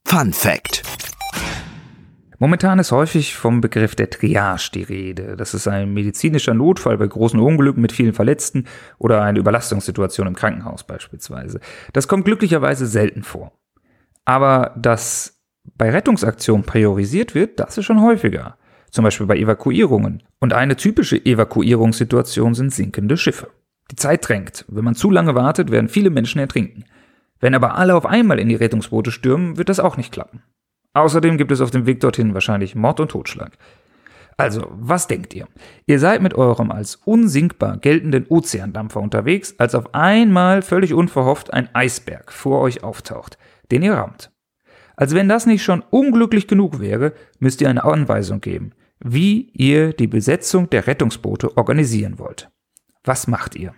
Fun 0.05 0.33
Fact. 0.33 0.83
Momentan 2.41 2.79
ist 2.79 2.93
häufig 2.93 3.35
vom 3.35 3.59
Begriff 3.59 3.95
der 3.95 4.09
Triage 4.09 4.71
die 4.73 4.83
Rede. 4.83 5.35
Das 5.35 5.53
ist 5.53 5.67
ein 5.67 5.93
medizinischer 5.93 6.53
Notfall 6.53 6.97
bei 6.97 7.05
großen 7.05 7.39
Unglücken 7.39 7.81
mit 7.81 7.91
vielen 7.91 8.13
Verletzten 8.13 8.65
oder 8.97 9.21
eine 9.21 9.39
Überlastungssituation 9.39 10.25
im 10.25 10.35
Krankenhaus 10.35 10.85
beispielsweise. 10.85 11.59
Das 11.91 12.07
kommt 12.07 12.23
glücklicherweise 12.23 12.87
selten 12.87 13.23
vor. 13.23 13.51
Aber 14.23 14.73
das 14.77 15.38
bei 15.79 15.89
Rettungsaktionen 15.89 16.65
priorisiert 16.65 17.33
wird, 17.33 17.59
das 17.59 17.77
ist 17.77 17.85
schon 17.85 18.01
häufiger. 18.01 18.57
Zum 18.91 19.05
Beispiel 19.05 19.25
bei 19.25 19.37
Evakuierungen. 19.37 20.21
Und 20.39 20.53
eine 20.53 20.75
typische 20.75 21.25
Evakuierungssituation 21.25 22.53
sind 22.53 22.73
sinkende 22.73 23.15
Schiffe. 23.15 23.47
Die 23.89 23.95
Zeit 23.95 24.27
drängt. 24.27 24.65
Wenn 24.67 24.83
man 24.83 24.95
zu 24.95 25.09
lange 25.09 25.35
wartet, 25.35 25.71
werden 25.71 25.87
viele 25.87 26.09
Menschen 26.09 26.39
ertrinken. 26.39 26.83
Wenn 27.39 27.55
aber 27.55 27.75
alle 27.75 27.95
auf 27.95 28.05
einmal 28.05 28.39
in 28.39 28.49
die 28.49 28.55
Rettungsboote 28.55 29.09
stürmen, 29.11 29.57
wird 29.57 29.69
das 29.69 29.79
auch 29.79 29.95
nicht 29.95 30.11
klappen. 30.11 30.43
Außerdem 30.93 31.37
gibt 31.37 31.51
es 31.51 31.61
auf 31.61 31.71
dem 31.71 31.85
Weg 31.85 32.01
dorthin 32.01 32.33
wahrscheinlich 32.33 32.75
Mord 32.75 32.99
und 32.99 33.11
Totschlag. 33.11 33.53
Also, 34.35 34.67
was 34.71 35.07
denkt 35.07 35.33
ihr? 35.33 35.47
Ihr 35.85 35.99
seid 35.99 36.21
mit 36.21 36.33
eurem 36.33 36.71
als 36.71 36.97
unsinkbar 36.97 37.77
geltenden 37.77 38.25
Ozeandampfer 38.27 38.99
unterwegs, 38.99 39.55
als 39.57 39.75
auf 39.75 39.93
einmal 39.93 40.61
völlig 40.61 40.93
unverhofft 40.93 41.53
ein 41.53 41.73
Eisberg 41.73 42.33
vor 42.33 42.59
euch 42.59 42.83
auftaucht, 42.83 43.37
den 43.71 43.81
ihr 43.81 43.93
rammt. 43.93 44.29
Als 44.99 45.15
wenn 45.15 45.29
das 45.29 45.45
nicht 45.45 45.63
schon 45.63 45.81
unglücklich 45.91 46.45
genug 46.45 46.81
wäre, 46.81 47.13
müsst 47.39 47.61
ihr 47.61 47.69
eine 47.69 47.85
Anweisung 47.85 48.41
geben, 48.41 48.73
wie 48.99 49.49
ihr 49.53 49.93
die 49.93 50.07
Besetzung 50.07 50.69
der 50.69 50.87
Rettungsboote 50.87 51.55
organisieren 51.55 52.19
wollt. 52.19 52.49
Was 53.05 53.25
macht 53.25 53.55
ihr? 53.55 53.73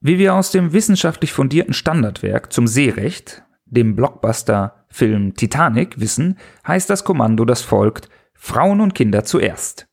Wie 0.00 0.18
wir 0.18 0.34
aus 0.34 0.52
dem 0.52 0.72
wissenschaftlich 0.72 1.34
fundierten 1.34 1.74
Standardwerk 1.74 2.50
zum 2.50 2.66
Seerecht, 2.66 3.44
dem 3.66 3.94
Blockbuster-Film 3.94 5.34
Titanic, 5.34 6.00
wissen, 6.00 6.38
heißt 6.66 6.88
das 6.88 7.04
Kommando, 7.04 7.44
das 7.44 7.60
folgt, 7.60 8.08
Frauen 8.32 8.80
und 8.80 8.94
Kinder 8.94 9.22
zuerst. 9.22 9.86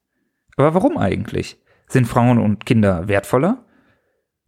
Aber 0.56 0.74
warum 0.74 0.98
eigentlich? 0.98 1.60
Sind 1.88 2.08
Frauen 2.08 2.40
und 2.40 2.66
Kinder 2.66 3.10
wertvoller? 3.10 3.66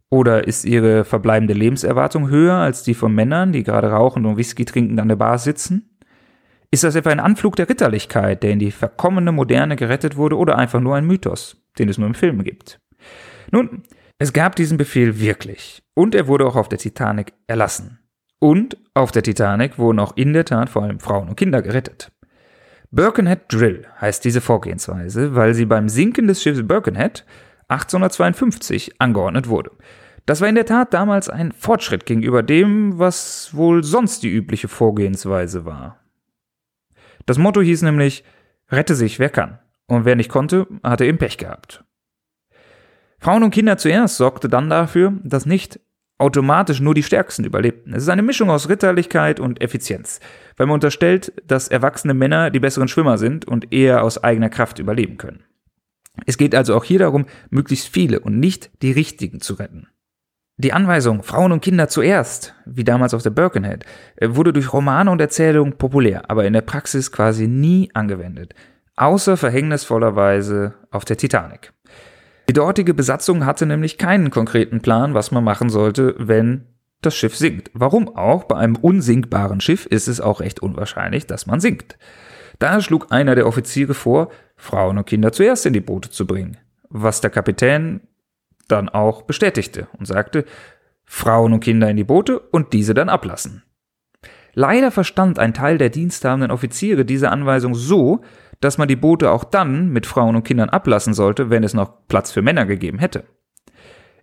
Oder 0.08 0.46
ist 0.46 0.64
ihre 0.64 1.04
verbleibende 1.04 1.52
Lebenserwartung 1.52 2.30
höher 2.30 2.54
als 2.54 2.82
die 2.82 2.94
von 2.94 3.14
Männern, 3.14 3.52
die 3.52 3.62
gerade 3.62 3.90
rauchend 3.90 4.24
und 4.24 4.38
Whisky 4.38 4.64
trinkend 4.64 4.98
an 5.00 5.08
der 5.08 5.16
Bar 5.16 5.36
sitzen? 5.36 5.93
Ist 6.74 6.82
das 6.82 6.96
etwa 6.96 7.10
ein 7.10 7.20
Anflug 7.20 7.54
der 7.54 7.68
Ritterlichkeit, 7.68 8.42
der 8.42 8.50
in 8.50 8.58
die 8.58 8.72
verkommene 8.72 9.30
Moderne 9.30 9.76
gerettet 9.76 10.16
wurde, 10.16 10.36
oder 10.36 10.58
einfach 10.58 10.80
nur 10.80 10.96
ein 10.96 11.06
Mythos, 11.06 11.56
den 11.78 11.88
es 11.88 11.98
nur 11.98 12.08
im 12.08 12.16
Film 12.16 12.42
gibt? 12.42 12.80
Nun, 13.52 13.84
es 14.18 14.32
gab 14.32 14.56
diesen 14.56 14.76
Befehl 14.76 15.20
wirklich, 15.20 15.84
und 15.94 16.16
er 16.16 16.26
wurde 16.26 16.44
auch 16.44 16.56
auf 16.56 16.68
der 16.68 16.80
Titanic 16.80 17.32
erlassen. 17.46 18.00
Und 18.40 18.76
auf 18.92 19.12
der 19.12 19.22
Titanic 19.22 19.78
wurden 19.78 20.00
auch 20.00 20.16
in 20.16 20.32
der 20.32 20.44
Tat 20.46 20.68
vor 20.68 20.82
allem 20.82 20.98
Frauen 20.98 21.28
und 21.28 21.36
Kinder 21.36 21.62
gerettet. 21.62 22.10
Birkenhead 22.90 23.42
Drill 23.52 23.86
heißt 24.00 24.24
diese 24.24 24.40
Vorgehensweise, 24.40 25.36
weil 25.36 25.54
sie 25.54 25.66
beim 25.66 25.88
Sinken 25.88 26.26
des 26.26 26.42
Schiffes 26.42 26.66
Birkenhead 26.66 27.24
1852 27.68 29.00
angeordnet 29.00 29.48
wurde. 29.48 29.70
Das 30.26 30.40
war 30.40 30.48
in 30.48 30.56
der 30.56 30.66
Tat 30.66 30.92
damals 30.92 31.28
ein 31.28 31.52
Fortschritt 31.52 32.04
gegenüber 32.04 32.42
dem, 32.42 32.98
was 32.98 33.50
wohl 33.52 33.84
sonst 33.84 34.24
die 34.24 34.34
übliche 34.34 34.66
Vorgehensweise 34.66 35.64
war. 35.64 36.00
Das 37.26 37.38
Motto 37.38 37.60
hieß 37.60 37.82
nämlich, 37.82 38.24
rette 38.70 38.94
sich, 38.94 39.18
wer 39.18 39.30
kann. 39.30 39.58
Und 39.86 40.04
wer 40.04 40.16
nicht 40.16 40.30
konnte, 40.30 40.66
hatte 40.82 41.04
eben 41.04 41.18
Pech 41.18 41.38
gehabt. 41.38 41.84
Frauen 43.18 43.42
und 43.42 43.50
Kinder 43.52 43.76
zuerst 43.76 44.16
sorgte 44.16 44.48
dann 44.48 44.68
dafür, 44.68 45.14
dass 45.22 45.46
nicht 45.46 45.80
automatisch 46.18 46.80
nur 46.80 46.94
die 46.94 47.02
Stärksten 47.02 47.44
überlebten. 47.44 47.92
Es 47.92 48.04
ist 48.04 48.08
eine 48.08 48.22
Mischung 48.22 48.50
aus 48.50 48.68
Ritterlichkeit 48.68 49.40
und 49.40 49.60
Effizienz, 49.60 50.20
weil 50.56 50.66
man 50.66 50.74
unterstellt, 50.74 51.32
dass 51.46 51.68
erwachsene 51.68 52.14
Männer 52.14 52.50
die 52.50 52.60
besseren 52.60 52.88
Schwimmer 52.88 53.18
sind 53.18 53.46
und 53.46 53.72
eher 53.72 54.02
aus 54.02 54.22
eigener 54.22 54.48
Kraft 54.48 54.78
überleben 54.78 55.16
können. 55.16 55.44
Es 56.26 56.38
geht 56.38 56.54
also 56.54 56.76
auch 56.76 56.84
hier 56.84 57.00
darum, 57.00 57.26
möglichst 57.50 57.88
viele 57.88 58.20
und 58.20 58.38
nicht 58.38 58.70
die 58.82 58.92
richtigen 58.92 59.40
zu 59.40 59.54
retten. 59.54 59.88
Die 60.56 60.72
Anweisung 60.72 61.24
Frauen 61.24 61.50
und 61.50 61.62
Kinder 61.62 61.88
zuerst, 61.88 62.54
wie 62.64 62.84
damals 62.84 63.12
auf 63.12 63.22
der 63.22 63.30
Birkenhead, 63.30 63.84
äh, 64.16 64.28
wurde 64.30 64.52
durch 64.52 64.72
Romane 64.72 65.10
und 65.10 65.20
Erzählungen 65.20 65.76
populär, 65.76 66.30
aber 66.30 66.44
in 66.44 66.52
der 66.52 66.60
Praxis 66.60 67.10
quasi 67.10 67.48
nie 67.48 67.90
angewendet, 67.92 68.54
außer 68.94 69.36
verhängnisvollerweise 69.36 70.74
auf 70.92 71.04
der 71.04 71.16
Titanic. 71.16 71.72
Die 72.48 72.52
dortige 72.52 72.94
Besatzung 72.94 73.44
hatte 73.44 73.66
nämlich 73.66 73.98
keinen 73.98 74.30
konkreten 74.30 74.80
Plan, 74.80 75.14
was 75.14 75.32
man 75.32 75.42
machen 75.42 75.70
sollte, 75.70 76.14
wenn 76.18 76.66
das 77.00 77.16
Schiff 77.16 77.36
sinkt. 77.36 77.70
Warum 77.74 78.14
auch? 78.14 78.44
Bei 78.44 78.56
einem 78.56 78.76
unsinkbaren 78.76 79.60
Schiff 79.60 79.86
ist 79.86 80.06
es 80.06 80.20
auch 80.20 80.40
recht 80.40 80.60
unwahrscheinlich, 80.60 81.26
dass 81.26 81.46
man 81.46 81.58
sinkt. 81.58 81.98
Daher 82.60 82.80
schlug 82.80 83.10
einer 83.10 83.34
der 83.34 83.48
Offiziere 83.48 83.94
vor, 83.94 84.28
Frauen 84.56 84.98
und 84.98 85.06
Kinder 85.06 85.32
zuerst 85.32 85.66
in 85.66 85.72
die 85.72 85.80
Boote 85.80 86.10
zu 86.10 86.26
bringen, 86.28 86.58
was 86.90 87.20
der 87.20 87.30
Kapitän 87.30 88.02
dann 88.68 88.88
auch 88.88 89.22
bestätigte 89.22 89.88
und 89.98 90.06
sagte, 90.06 90.44
Frauen 91.04 91.52
und 91.52 91.60
Kinder 91.60 91.90
in 91.90 91.96
die 91.96 92.04
Boote 92.04 92.38
und 92.38 92.72
diese 92.72 92.94
dann 92.94 93.08
ablassen. 93.08 93.62
Leider 94.54 94.90
verstand 94.90 95.38
ein 95.38 95.52
Teil 95.52 95.78
der 95.78 95.90
diensthabenden 95.90 96.50
Offiziere 96.50 97.04
diese 97.04 97.30
Anweisung 97.30 97.74
so, 97.74 98.22
dass 98.60 98.78
man 98.78 98.88
die 98.88 98.96
Boote 98.96 99.30
auch 99.30 99.44
dann 99.44 99.90
mit 99.90 100.06
Frauen 100.06 100.36
und 100.36 100.44
Kindern 100.44 100.70
ablassen 100.70 101.12
sollte, 101.12 101.50
wenn 101.50 101.64
es 101.64 101.74
noch 101.74 102.06
Platz 102.08 102.30
für 102.30 102.40
Männer 102.40 102.64
gegeben 102.64 102.98
hätte. 102.98 103.24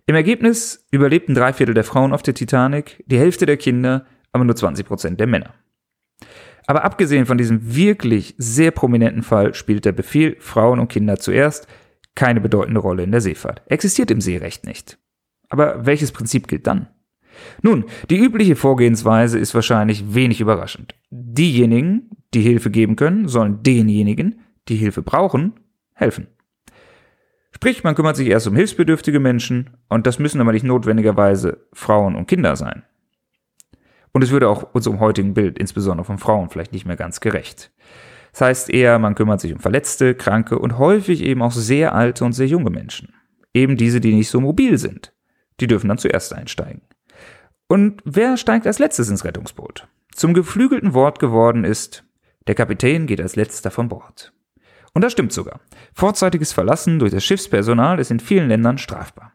Im 0.06 0.16
Ergebnis 0.16 0.86
überlebten 0.90 1.34
drei 1.34 1.52
Viertel 1.52 1.74
der 1.74 1.84
Frauen 1.84 2.12
auf 2.12 2.22
der 2.22 2.34
Titanic, 2.34 3.04
die 3.06 3.18
Hälfte 3.18 3.46
der 3.46 3.56
Kinder, 3.56 4.06
aber 4.32 4.44
nur 4.44 4.56
20 4.56 4.86
Prozent 4.86 5.20
der 5.20 5.26
Männer. 5.26 5.54
Aber 6.66 6.84
abgesehen 6.84 7.26
von 7.26 7.38
diesem 7.38 7.74
wirklich 7.74 8.34
sehr 8.38 8.70
prominenten 8.70 9.22
Fall 9.22 9.54
spielt 9.54 9.84
der 9.84 9.92
Befehl 9.92 10.36
Frauen 10.40 10.80
und 10.80 10.88
Kinder 10.88 11.18
zuerst 11.18 11.66
keine 12.14 12.40
bedeutende 12.40 12.80
Rolle 12.80 13.02
in 13.02 13.12
der 13.12 13.20
Seefahrt. 13.20 13.62
Existiert 13.66 14.10
im 14.10 14.20
Seerecht 14.20 14.66
nicht. 14.66 14.98
Aber 15.48 15.86
welches 15.86 16.12
Prinzip 16.12 16.48
gilt 16.48 16.66
dann? 16.66 16.88
Nun, 17.62 17.84
die 18.10 18.18
übliche 18.18 18.56
Vorgehensweise 18.56 19.38
ist 19.38 19.54
wahrscheinlich 19.54 20.14
wenig 20.14 20.40
überraschend. 20.40 20.94
Diejenigen, 21.10 22.10
die 22.34 22.42
Hilfe 22.42 22.70
geben 22.70 22.96
können, 22.96 23.28
sollen 23.28 23.62
denjenigen, 23.62 24.40
die 24.68 24.76
Hilfe 24.76 25.02
brauchen, 25.02 25.54
helfen. 25.94 26.28
Sprich, 27.54 27.84
man 27.84 27.94
kümmert 27.94 28.16
sich 28.16 28.28
erst 28.28 28.46
um 28.46 28.56
hilfsbedürftige 28.56 29.20
Menschen 29.20 29.70
und 29.88 30.06
das 30.06 30.18
müssen 30.18 30.40
aber 30.40 30.52
nicht 30.52 30.64
notwendigerweise 30.64 31.66
Frauen 31.72 32.16
und 32.16 32.26
Kinder 32.26 32.56
sein. 32.56 32.82
Und 34.12 34.22
es 34.22 34.30
würde 34.30 34.48
auch 34.48 34.74
unserem 34.74 35.00
heutigen 35.00 35.34
Bild, 35.34 35.58
insbesondere 35.58 36.04
von 36.04 36.18
Frauen, 36.18 36.50
vielleicht 36.50 36.72
nicht 36.72 36.86
mehr 36.86 36.96
ganz 36.96 37.20
gerecht. 37.20 37.70
Das 38.32 38.40
heißt 38.40 38.70
eher, 38.70 38.98
man 38.98 39.14
kümmert 39.14 39.40
sich 39.40 39.52
um 39.52 39.60
Verletzte, 39.60 40.14
Kranke 40.14 40.58
und 40.58 40.78
häufig 40.78 41.22
eben 41.22 41.42
auch 41.42 41.52
sehr 41.52 41.94
alte 41.94 42.24
und 42.24 42.32
sehr 42.32 42.46
junge 42.46 42.70
Menschen. 42.70 43.14
Eben 43.54 43.76
diese, 43.76 44.00
die 44.00 44.14
nicht 44.14 44.30
so 44.30 44.40
mobil 44.40 44.78
sind. 44.78 45.12
Die 45.60 45.66
dürfen 45.66 45.88
dann 45.88 45.98
zuerst 45.98 46.32
einsteigen. 46.32 46.82
Und 47.68 48.02
wer 48.04 48.36
steigt 48.36 48.66
als 48.66 48.78
letztes 48.78 49.08
ins 49.08 49.24
Rettungsboot? 49.24 49.86
Zum 50.14 50.34
geflügelten 50.34 50.94
Wort 50.94 51.18
geworden 51.18 51.64
ist, 51.64 52.04
der 52.46 52.54
Kapitän 52.54 53.06
geht 53.06 53.20
als 53.20 53.36
letzter 53.36 53.70
von 53.70 53.88
Bord. 53.88 54.32
Und 54.94 55.02
das 55.02 55.12
stimmt 55.12 55.32
sogar. 55.32 55.60
Vorzeitiges 55.94 56.52
Verlassen 56.52 56.98
durch 56.98 57.12
das 57.12 57.24
Schiffspersonal 57.24 57.98
ist 57.98 58.10
in 58.10 58.20
vielen 58.20 58.48
Ländern 58.48 58.78
strafbar. 58.78 59.32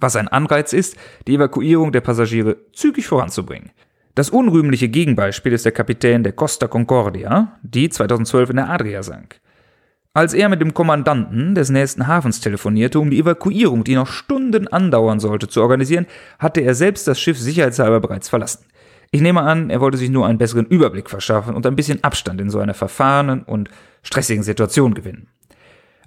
Was 0.00 0.16
ein 0.16 0.28
Anreiz 0.28 0.72
ist, 0.72 0.96
die 1.26 1.34
Evakuierung 1.34 1.92
der 1.92 2.00
Passagiere 2.00 2.56
zügig 2.72 3.06
voranzubringen. 3.06 3.70
Das 4.14 4.28
unrühmliche 4.28 4.90
Gegenbeispiel 4.90 5.54
ist 5.54 5.64
der 5.64 5.72
Kapitän 5.72 6.22
der 6.22 6.34
Costa 6.34 6.68
Concordia, 6.68 7.58
die 7.62 7.88
2012 7.88 8.50
in 8.50 8.56
der 8.56 8.68
Adria 8.68 9.02
sank. 9.02 9.40
Als 10.12 10.34
er 10.34 10.50
mit 10.50 10.60
dem 10.60 10.74
Kommandanten 10.74 11.54
des 11.54 11.70
nächsten 11.70 12.06
Hafens 12.06 12.40
telefonierte, 12.40 12.98
um 12.98 13.08
die 13.08 13.18
Evakuierung, 13.18 13.84
die 13.84 13.94
noch 13.94 14.08
Stunden 14.08 14.68
andauern 14.68 15.18
sollte, 15.18 15.48
zu 15.48 15.62
organisieren, 15.62 16.04
hatte 16.38 16.60
er 16.60 16.74
selbst 16.74 17.08
das 17.08 17.18
Schiff 17.18 17.38
sicherheitshalber 17.38 18.00
bereits 18.00 18.28
verlassen. 18.28 18.66
Ich 19.10 19.22
nehme 19.22 19.40
an, 19.40 19.70
er 19.70 19.80
wollte 19.80 19.96
sich 19.96 20.10
nur 20.10 20.26
einen 20.26 20.36
besseren 20.36 20.66
Überblick 20.66 21.08
verschaffen 21.08 21.54
und 21.54 21.64
ein 21.66 21.76
bisschen 21.76 22.04
Abstand 22.04 22.38
in 22.42 22.50
so 22.50 22.58
einer 22.58 22.74
verfahrenen 22.74 23.42
und 23.44 23.70
stressigen 24.02 24.42
Situation 24.42 24.92
gewinnen. 24.92 25.28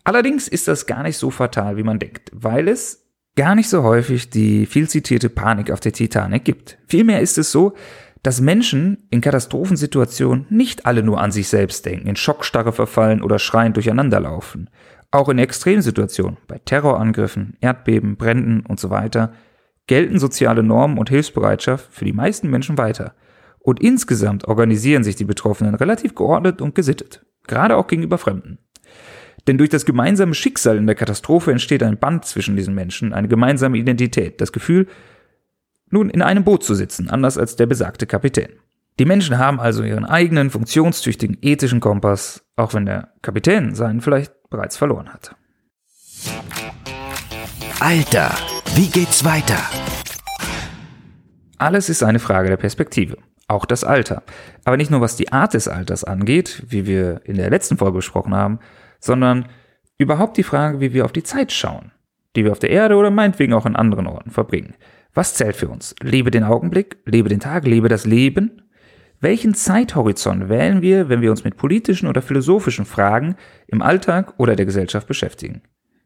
Allerdings 0.03 0.47
ist 0.47 0.67
das 0.67 0.85
gar 0.85 1.01
nicht 1.01 1.17
so 1.17 1.31
fatal, 1.31 1.77
wie 1.77 1.83
man 1.83 1.97
denkt, 1.97 2.29
weil 2.31 2.67
es 2.67 3.04
gar 3.35 3.55
nicht 3.55 3.69
so 3.69 3.83
häufig 3.83 4.29
die 4.29 4.65
viel 4.65 4.89
zitierte 4.89 5.29
Panik 5.29 5.71
auf 5.71 5.79
der 5.79 5.91
Titanic 5.91 6.45
gibt. 6.45 6.77
Vielmehr 6.87 7.21
ist 7.21 7.37
es 7.37 7.51
so, 7.51 7.73
dass 8.23 8.41
Menschen 8.41 9.07
in 9.11 9.21
Katastrophensituationen 9.21 10.47
nicht 10.49 10.85
alle 10.85 11.03
nur 11.03 11.21
an 11.21 11.31
sich 11.31 11.47
selbst 11.47 11.85
denken, 11.85 12.07
in 12.07 12.15
Schockstarre 12.15 12.71
verfallen 12.71 13.21
oder 13.21 13.37
schreiend 13.37 13.75
durcheinanderlaufen. 13.75 14.69
Auch 15.11 15.29
in 15.29 15.37
Extremsituationen, 15.37 16.37
bei 16.47 16.57
Terrorangriffen, 16.57 17.55
Erdbeben, 17.61 18.17
Bränden 18.17 18.65
und 18.65 18.79
so 18.79 18.89
weiter, 18.89 19.33
gelten 19.85 20.17
soziale 20.17 20.63
Normen 20.63 20.97
und 20.97 21.09
Hilfsbereitschaft 21.09 21.93
für 21.93 22.05
die 22.05 22.13
meisten 22.13 22.49
Menschen 22.49 22.77
weiter. 22.77 23.13
Und 23.59 23.79
insgesamt 23.79 24.47
organisieren 24.47 25.03
sich 25.03 25.15
die 25.15 25.25
Betroffenen 25.25 25.75
relativ 25.75 26.15
geordnet 26.15 26.61
und 26.61 26.73
gesittet, 26.73 27.25
gerade 27.45 27.77
auch 27.77 27.87
gegenüber 27.87 28.17
Fremden. 28.17 28.57
Denn 29.47 29.57
durch 29.57 29.69
das 29.69 29.85
gemeinsame 29.85 30.33
Schicksal 30.33 30.77
in 30.77 30.87
der 30.87 30.95
Katastrophe 30.95 31.51
entsteht 31.51 31.83
ein 31.83 31.97
Band 31.97 32.25
zwischen 32.25 32.55
diesen 32.55 32.73
Menschen, 32.73 33.13
eine 33.13 33.27
gemeinsame 33.27 33.77
Identität, 33.77 34.41
das 34.41 34.51
Gefühl, 34.51 34.87
nun 35.89 36.09
in 36.09 36.21
einem 36.21 36.43
Boot 36.43 36.63
zu 36.63 36.73
sitzen, 36.73 37.09
anders 37.09 37.37
als 37.37 37.55
der 37.55 37.67
besagte 37.67 38.07
Kapitän. 38.07 38.49
Die 38.97 39.05
Menschen 39.05 39.37
haben 39.37 39.59
also 39.59 39.83
ihren 39.83 40.05
eigenen 40.05 40.49
funktionstüchtigen 40.49 41.37
ethischen 41.41 41.79
Kompass, 41.79 42.43
auch 42.55 42.73
wenn 42.73 42.85
der 42.85 43.09
Kapitän 43.21 43.75
seinen 43.75 44.01
vielleicht 44.01 44.33
bereits 44.49 44.77
verloren 44.77 45.09
hat. 45.09 45.35
Alter, 47.79 48.33
wie 48.75 48.87
geht's 48.87 49.25
weiter? 49.25 49.59
Alles 51.57 51.89
ist 51.89 52.03
eine 52.03 52.19
Frage 52.19 52.49
der 52.49 52.57
Perspektive, 52.57 53.17
auch 53.47 53.65
das 53.65 53.83
Alter. 53.83 54.23
Aber 54.63 54.77
nicht 54.77 54.91
nur 54.91 55.01
was 55.01 55.17
die 55.17 55.31
Art 55.31 55.53
des 55.53 55.67
Alters 55.67 56.03
angeht, 56.03 56.63
wie 56.67 56.87
wir 56.87 57.21
in 57.25 57.35
der 57.35 57.49
letzten 57.49 57.77
Folge 57.77 57.97
besprochen 57.97 58.33
haben, 58.33 58.59
sondern 59.05 59.45
überhaupt 59.97 60.37
die 60.37 60.43
Frage, 60.43 60.81
wie 60.81 60.93
wir 60.93 61.05
auf 61.05 61.11
die 61.11 61.23
Zeit 61.23 61.51
schauen, 61.51 61.91
die 62.35 62.43
wir 62.43 62.51
auf 62.51 62.59
der 62.59 62.71
Erde 62.71 62.95
oder 62.95 63.11
meinetwegen 63.11 63.53
auch 63.53 63.65
in 63.65 63.75
anderen 63.75 64.07
Orten 64.07 64.31
verbringen. 64.31 64.73
Was 65.13 65.35
zählt 65.35 65.55
für 65.55 65.69
uns? 65.69 65.95
Lebe 66.01 66.31
den 66.31 66.43
Augenblick, 66.43 66.97
lebe 67.05 67.29
den 67.29 67.39
Tag, 67.39 67.65
lebe 67.65 67.87
das 67.87 68.05
Leben? 68.05 68.63
Welchen 69.21 69.53
Zeithorizont 69.53 70.49
wählen 70.49 70.81
wir, 70.81 71.07
wenn 71.07 71.21
wir 71.21 71.31
uns 71.31 71.43
mit 71.43 71.55
politischen 71.55 72.07
oder 72.07 72.21
philosophischen 72.21 72.85
Fragen 72.85 73.35
im 73.67 73.81
Alltag 73.81 74.33
oder 74.37 74.55
der 74.55 74.65
Gesellschaft 74.65 75.07
beschäftigen? 75.07 75.61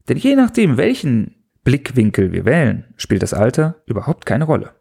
Denn 0.07 0.17
je 0.17 0.35
nachdem, 0.35 0.77
welchen 0.77 1.35
Blickwinkel 1.63 2.31
wir 2.31 2.45
wählen, 2.45 2.85
spielt 2.97 3.23
das 3.23 3.33
Alter 3.33 3.81
überhaupt 3.85 4.25
keine 4.25 4.43
Rolle. 4.43 4.71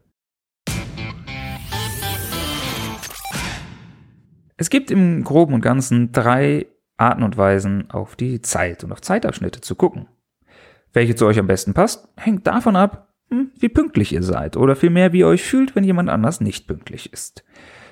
Es 4.57 4.71
gibt 4.71 4.91
im 4.91 5.23
groben 5.23 5.55
und 5.55 5.61
ganzen 5.61 6.11
drei 6.11 6.67
Arten 6.99 7.23
und 7.23 7.37
Weisen 7.37 7.91
auf 7.91 8.17
die 8.17 8.43
Zeit 8.43 8.85
und 8.85 8.93
auf 8.93 9.01
Zeitabschnitte 9.01 9.61
zu 9.61 9.75
gucken. 9.75 10.09
Welche 10.93 11.15
zu 11.15 11.27
euch 11.27 11.39
am 11.39 11.47
besten 11.47 11.75
passt, 11.75 12.09
hängt 12.17 12.47
davon 12.47 12.77
ab, 12.77 13.15
hm, 13.31 13.53
wie 13.59 13.69
pünktlich 13.69 14.13
ihr 14.13 14.23
seid 14.23 14.57
oder 14.57 14.77
vielmehr, 14.77 15.13
wie 15.13 15.21
ihr 15.21 15.27
euch 15.27 15.45
fühlt, 15.45 15.77
wenn 15.77 15.85
jemand 15.85 16.11
anders 16.11 16.41
nicht 16.41 16.67
pünktlich 16.67 17.13
ist. 17.13 17.45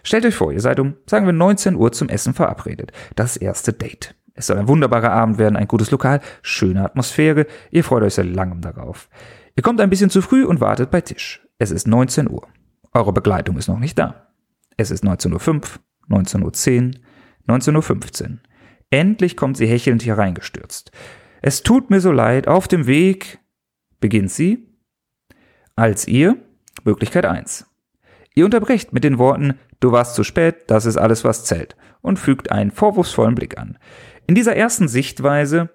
Stellt 0.02 0.24
euch 0.24 0.34
vor, 0.34 0.52
ihr 0.52 0.60
seid 0.60 0.80
um, 0.80 0.94
sagen 1.06 1.26
wir, 1.26 1.32
19 1.32 1.76
Uhr 1.76 1.92
zum 1.92 2.08
Essen 2.08 2.34
verabredet. 2.34 2.92
Das 3.14 3.36
erste 3.36 3.72
Date. 3.72 4.14
Es 4.34 4.48
soll 4.48 4.58
ein 4.58 4.68
wunderbarer 4.68 5.12
Abend 5.12 5.38
werden, 5.38 5.56
ein 5.56 5.68
gutes 5.68 5.90
Lokal, 5.90 6.20
schöne 6.42 6.84
Atmosphäre, 6.84 7.46
ihr 7.70 7.84
freut 7.84 8.02
euch 8.02 8.14
seit 8.14 8.26
langem 8.26 8.60
darauf. 8.60 9.08
Ihr 9.56 9.62
kommt 9.62 9.80
ein 9.80 9.90
bisschen 9.90 10.10
zu 10.10 10.20
früh 10.20 10.44
und 10.44 10.60
wartet 10.60 10.90
bei 10.90 11.00
Tisch. 11.00 11.46
Es 11.58 11.70
ist 11.70 11.86
19 11.86 12.30
Uhr. 12.30 12.46
Eure 12.92 13.12
Begleitung 13.12 13.56
ist 13.56 13.68
noch 13.68 13.78
nicht 13.78 13.98
da. 13.98 14.26
Es 14.76 14.90
ist 14.90 15.04
19.05 15.04 15.78
Uhr, 16.10 16.18
19.10 16.18 16.42
Uhr, 16.44 17.56
19.15 17.56 18.22
Uhr. 18.30 18.38
Endlich 18.90 19.36
kommt 19.36 19.56
sie 19.56 19.66
hechelnd 19.66 20.04
hereingestürzt. 20.04 20.92
Es 21.42 21.62
tut 21.62 21.90
mir 21.90 22.00
so 22.00 22.12
leid, 22.12 22.48
auf 22.48 22.68
dem 22.68 22.86
Weg 22.86 23.38
beginnt 24.00 24.30
sie. 24.30 24.68
Als 25.74 26.08
ihr, 26.08 26.36
Möglichkeit 26.84 27.26
1. 27.26 27.66
Ihr 28.34 28.44
unterbrecht 28.44 28.92
mit 28.92 29.04
den 29.04 29.18
Worten 29.18 29.58
Du 29.80 29.92
warst 29.92 30.14
zu 30.14 30.24
spät, 30.24 30.64
das 30.68 30.86
ist 30.86 30.96
alles, 30.96 31.24
was 31.24 31.44
zählt 31.44 31.76
und 32.00 32.18
fügt 32.18 32.50
einen 32.50 32.70
vorwurfsvollen 32.70 33.34
Blick 33.34 33.58
an. 33.58 33.78
In 34.26 34.34
dieser 34.34 34.56
ersten 34.56 34.88
Sichtweise 34.88 35.70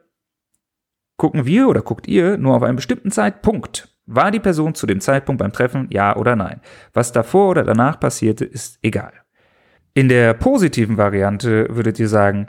gucken 1.17 1.45
wir 1.45 1.67
oder 1.67 1.81
guckt 1.81 2.07
ihr 2.07 2.37
nur 2.37 2.55
auf 2.55 2.63
einen 2.63 2.77
bestimmten 2.77 3.11
Zeitpunkt. 3.11 3.95
War 4.07 4.31
die 4.31 4.39
Person 4.39 4.73
zu 4.73 4.87
dem 4.87 4.99
Zeitpunkt 4.99 5.39
beim 5.39 5.53
Treffen 5.53 5.87
ja 5.91 6.15
oder 6.15 6.35
nein? 6.35 6.61
Was 6.93 7.11
davor 7.11 7.51
oder 7.51 7.63
danach 7.63 7.99
passierte, 7.99 8.43
ist 8.43 8.79
egal. 8.81 9.13
In 9.93 10.09
der 10.09 10.33
positiven 10.33 10.97
Variante 10.97 11.67
würdet 11.69 11.99
ihr 11.99 12.09
sagen, 12.09 12.47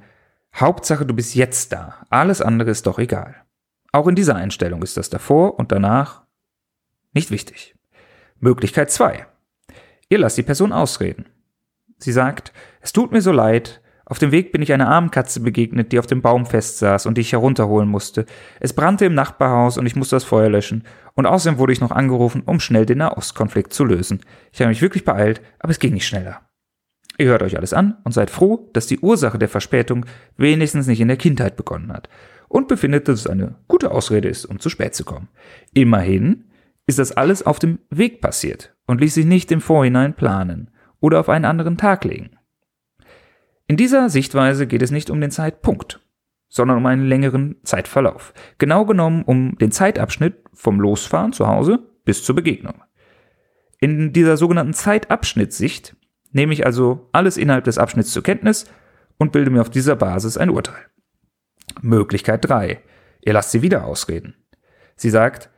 Hauptsache 0.55 1.07
du 1.07 1.15
bist 1.15 1.35
jetzt 1.35 1.73
da, 1.73 2.05
alles 2.11 2.41
andere 2.41 2.71
ist 2.71 2.87
doch 2.87 2.99
egal. 2.99 3.37
Auch 3.93 4.07
in 4.07 4.15
dieser 4.15 4.37
Einstellung 4.37 4.83
ist 4.83 4.97
das 4.97 5.11
davor 5.11 5.59
und 5.59 5.73
danach 5.73 6.23
nicht 7.13 7.31
wichtig. 7.31 7.75
Möglichkeit 8.41 8.91
2. 8.91 9.27
Ihr 10.09 10.19
lasst 10.19 10.39
die 10.39 10.43
Person 10.43 10.73
ausreden. 10.73 11.27
Sie 11.99 12.13
sagt, 12.13 12.53
es 12.81 12.93
tut 12.93 13.13
mir 13.13 13.23
so 13.23 13.33
leid, 13.33 13.83
auf 14.05 14.19
dem 14.19 14.33
Weg 14.33 14.53
bin 14.53 14.61
ich 14.61 14.73
einer 14.73 14.89
armen 14.89 15.11
Katze 15.11 15.41
begegnet, 15.41 15.93
die 15.93 15.99
auf 15.99 16.07
dem 16.07 16.21
Baum 16.21 16.45
festsaß 16.45 17.07
und 17.07 17.17
die 17.17 17.23
ich 17.23 17.33
herunterholen 17.33 17.89
musste. 17.89 18.27
Es 18.61 18.75
brannte 18.75 19.07
im 19.07 19.15
Nachbarhaus 19.15 19.79
und 19.79 19.87
ich 19.87 19.97
musste 19.97 20.17
das 20.17 20.25
Feuer 20.25 20.51
löschen. 20.51 20.85
Und 21.15 21.25
außerdem 21.25 21.59
wurde 21.59 21.73
ich 21.73 21.81
noch 21.81 21.93
angerufen, 21.93 22.43
um 22.45 22.61
schnell 22.61 22.85
den 22.85 22.99
Nahostkonflikt 22.99 23.73
zu 23.73 23.85
lösen. 23.85 24.21
Ich 24.53 24.61
habe 24.61 24.69
mich 24.69 24.83
wirklich 24.83 25.05
beeilt, 25.05 25.41
aber 25.61 25.71
es 25.71 25.79
ging 25.79 25.95
nicht 25.95 26.07
schneller. 26.07 26.41
Ihr 27.23 27.29
hört 27.29 27.45
euch 27.45 27.57
alles 27.57 27.73
an 27.73 27.99
und 28.03 28.11
seid 28.11 28.31
froh, 28.31 28.69
dass 28.73 28.89
die 28.89 28.99
Ursache 28.99 29.39
der 29.39 29.49
Verspätung 29.49 30.07
wenigstens 30.37 30.89
nicht 30.89 31.01
in 31.01 31.07
der 31.07 31.17
Kindheit 31.17 31.57
begonnen 31.57 31.93
hat. 31.93 32.09
Und 32.49 32.67
befindet, 32.67 33.07
dass 33.07 33.21
es 33.21 33.27
eine 33.29 33.55
gute 33.69 33.93
Ausrede 33.93 34.29
ist, 34.29 34.45
um 34.45 34.59
zu 34.59 34.69
spät 34.69 34.97
zu 34.97 35.05
kommen. 35.05 35.29
Immerhin 35.73 36.47
ist 36.85 36.99
das 36.99 37.13
alles 37.13 37.47
auf 37.47 37.61
dem 37.61 37.79
Weg 37.91 38.21
passiert 38.21 38.75
und 38.89 39.01
ließ 39.01 39.15
sich 39.15 39.25
nicht 39.25 39.53
im 39.53 39.61
Vorhinein 39.61 40.15
planen 40.15 40.73
oder 40.99 41.21
auf 41.21 41.29
einen 41.29 41.45
anderen 41.45 41.77
Tag 41.77 42.03
legen. 42.03 42.31
In 43.69 43.77
dieser 43.77 44.11
Sichtweise 44.11 44.67
geht 44.67 44.83
es 44.83 44.91
nicht 44.91 45.09
um 45.09 45.21
den 45.21 45.31
Zeitpunkt, 45.31 46.01
sondern 46.49 46.79
um 46.79 46.87
einen 46.87 47.07
längeren 47.07 47.55
Zeitverlauf. 47.63 48.35
Genau 48.59 48.85
genommen 48.85 49.23
um 49.23 49.57
den 49.59 49.71
Zeitabschnitt 49.71 50.43
vom 50.53 50.81
Losfahren 50.81 51.33
zu 51.33 51.47
Hause 51.47 51.79
bis 52.05 52.25
zur 52.25 52.35
Begegnung. 52.35 52.83
In 53.79 54.13
dieser 54.13 54.37
sogenannten 54.37 54.75
Zeitabschnittssicht 54.75 55.95
nehme 56.33 56.53
ich 56.53 56.67
also 56.67 57.09
alles 57.13 57.37
innerhalb 57.37 57.65
des 57.65 57.79
Abschnitts 57.79 58.13
zur 58.13 58.23
Kenntnis 58.23 58.67
und 59.19 59.33
bilde 59.33 59.51
mir 59.51 59.61
auf 59.61 59.71
dieser 59.71 59.97
Basis 59.97 60.37
ein 60.37 60.51
Urteil. 60.51 60.87
Möglichkeit 61.81 62.49
3. 62.49 62.81
Ihr 63.23 63.33
lasst 63.33 63.53
sie 63.53 63.63
wieder 63.63 63.85
ausreden. 63.85 64.35
Sie 64.97 65.11
sagt, 65.11 65.51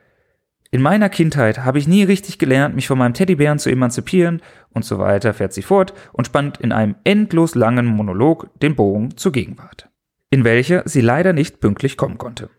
in 0.71 0.81
meiner 0.81 1.09
Kindheit 1.09 1.63
habe 1.63 1.79
ich 1.79 1.87
nie 1.87 2.03
richtig 2.03 2.37
gelernt, 2.37 2.75
mich 2.75 2.87
von 2.87 2.97
meinem 2.97 3.13
Teddybären 3.13 3.59
zu 3.59 3.69
emanzipieren 3.69 4.41
und 4.71 4.83
so 4.83 4.99
weiter, 4.99 5.33
fährt 5.33 5.53
sie 5.53 5.61
fort 5.61 5.93
und 6.11 6.25
spannt 6.25 6.57
in 6.57 6.71
einem 6.71 6.95
endlos 7.03 7.55
langen 7.55 7.85
Monolog 7.85 8.49
den 8.59 8.75
Bogen 8.75 9.15
zur 9.15 9.31
Gegenwart, 9.31 9.89
in 10.31 10.43
welcher 10.43 10.83
sie 10.85 11.01
leider 11.01 11.33
nicht 11.33 11.59
pünktlich 11.59 11.95
kommen 11.95 12.17
konnte. 12.17 12.49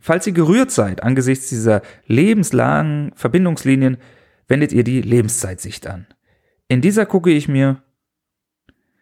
Falls 0.00 0.26
ihr 0.26 0.34
gerührt 0.34 0.70
seid 0.70 1.02
angesichts 1.02 1.48
dieser 1.48 1.82
lebenslangen 2.06 3.12
Verbindungslinien, 3.16 3.96
wendet 4.46 4.72
ihr 4.72 4.84
die 4.84 5.00
Lebenszeitsicht 5.00 5.86
an. 5.86 6.06
In 6.68 6.80
dieser 6.80 7.06
gucke 7.06 7.30
ich 7.30 7.48
mir 7.48 7.82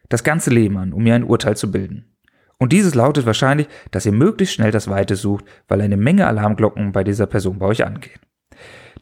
das 0.08 0.24
ganze 0.24 0.50
Leben 0.50 0.76
an, 0.76 0.92
um 0.92 1.02
mir 1.02 1.14
ein 1.14 1.24
Urteil 1.24 1.56
zu 1.56 1.70
bilden. 1.70 2.16
Und 2.58 2.72
dieses 2.72 2.94
lautet 2.94 3.26
wahrscheinlich, 3.26 3.66
dass 3.90 4.06
ihr 4.06 4.12
möglichst 4.12 4.54
schnell 4.54 4.70
das 4.70 4.88
Weite 4.88 5.16
sucht, 5.16 5.44
weil 5.68 5.80
eine 5.80 5.96
Menge 5.96 6.26
Alarmglocken 6.26 6.92
bei 6.92 7.02
dieser 7.02 7.26
Person 7.26 7.58
bei 7.58 7.66
euch 7.66 7.84
angehen. 7.84 8.20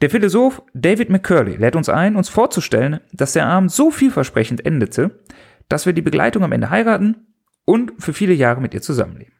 Der 0.00 0.08
Philosoph 0.08 0.62
David 0.72 1.10
McCurley 1.10 1.56
lädt 1.56 1.76
uns 1.76 1.90
ein, 1.90 2.16
uns 2.16 2.30
vorzustellen, 2.30 3.00
dass 3.12 3.34
der 3.34 3.46
Abend 3.46 3.70
so 3.70 3.90
vielversprechend 3.90 4.64
endete, 4.64 5.20
dass 5.68 5.84
wir 5.84 5.92
die 5.92 6.00
Begleitung 6.00 6.42
am 6.42 6.52
Ende 6.52 6.70
heiraten 6.70 7.34
und 7.66 7.92
für 7.98 8.14
viele 8.14 8.32
Jahre 8.32 8.62
mit 8.62 8.72
ihr 8.72 8.80
zusammenleben. 8.80 9.34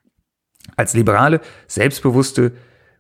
Als 0.77 0.95
liberale, 0.95 1.41
selbstbewusste, 1.67 2.53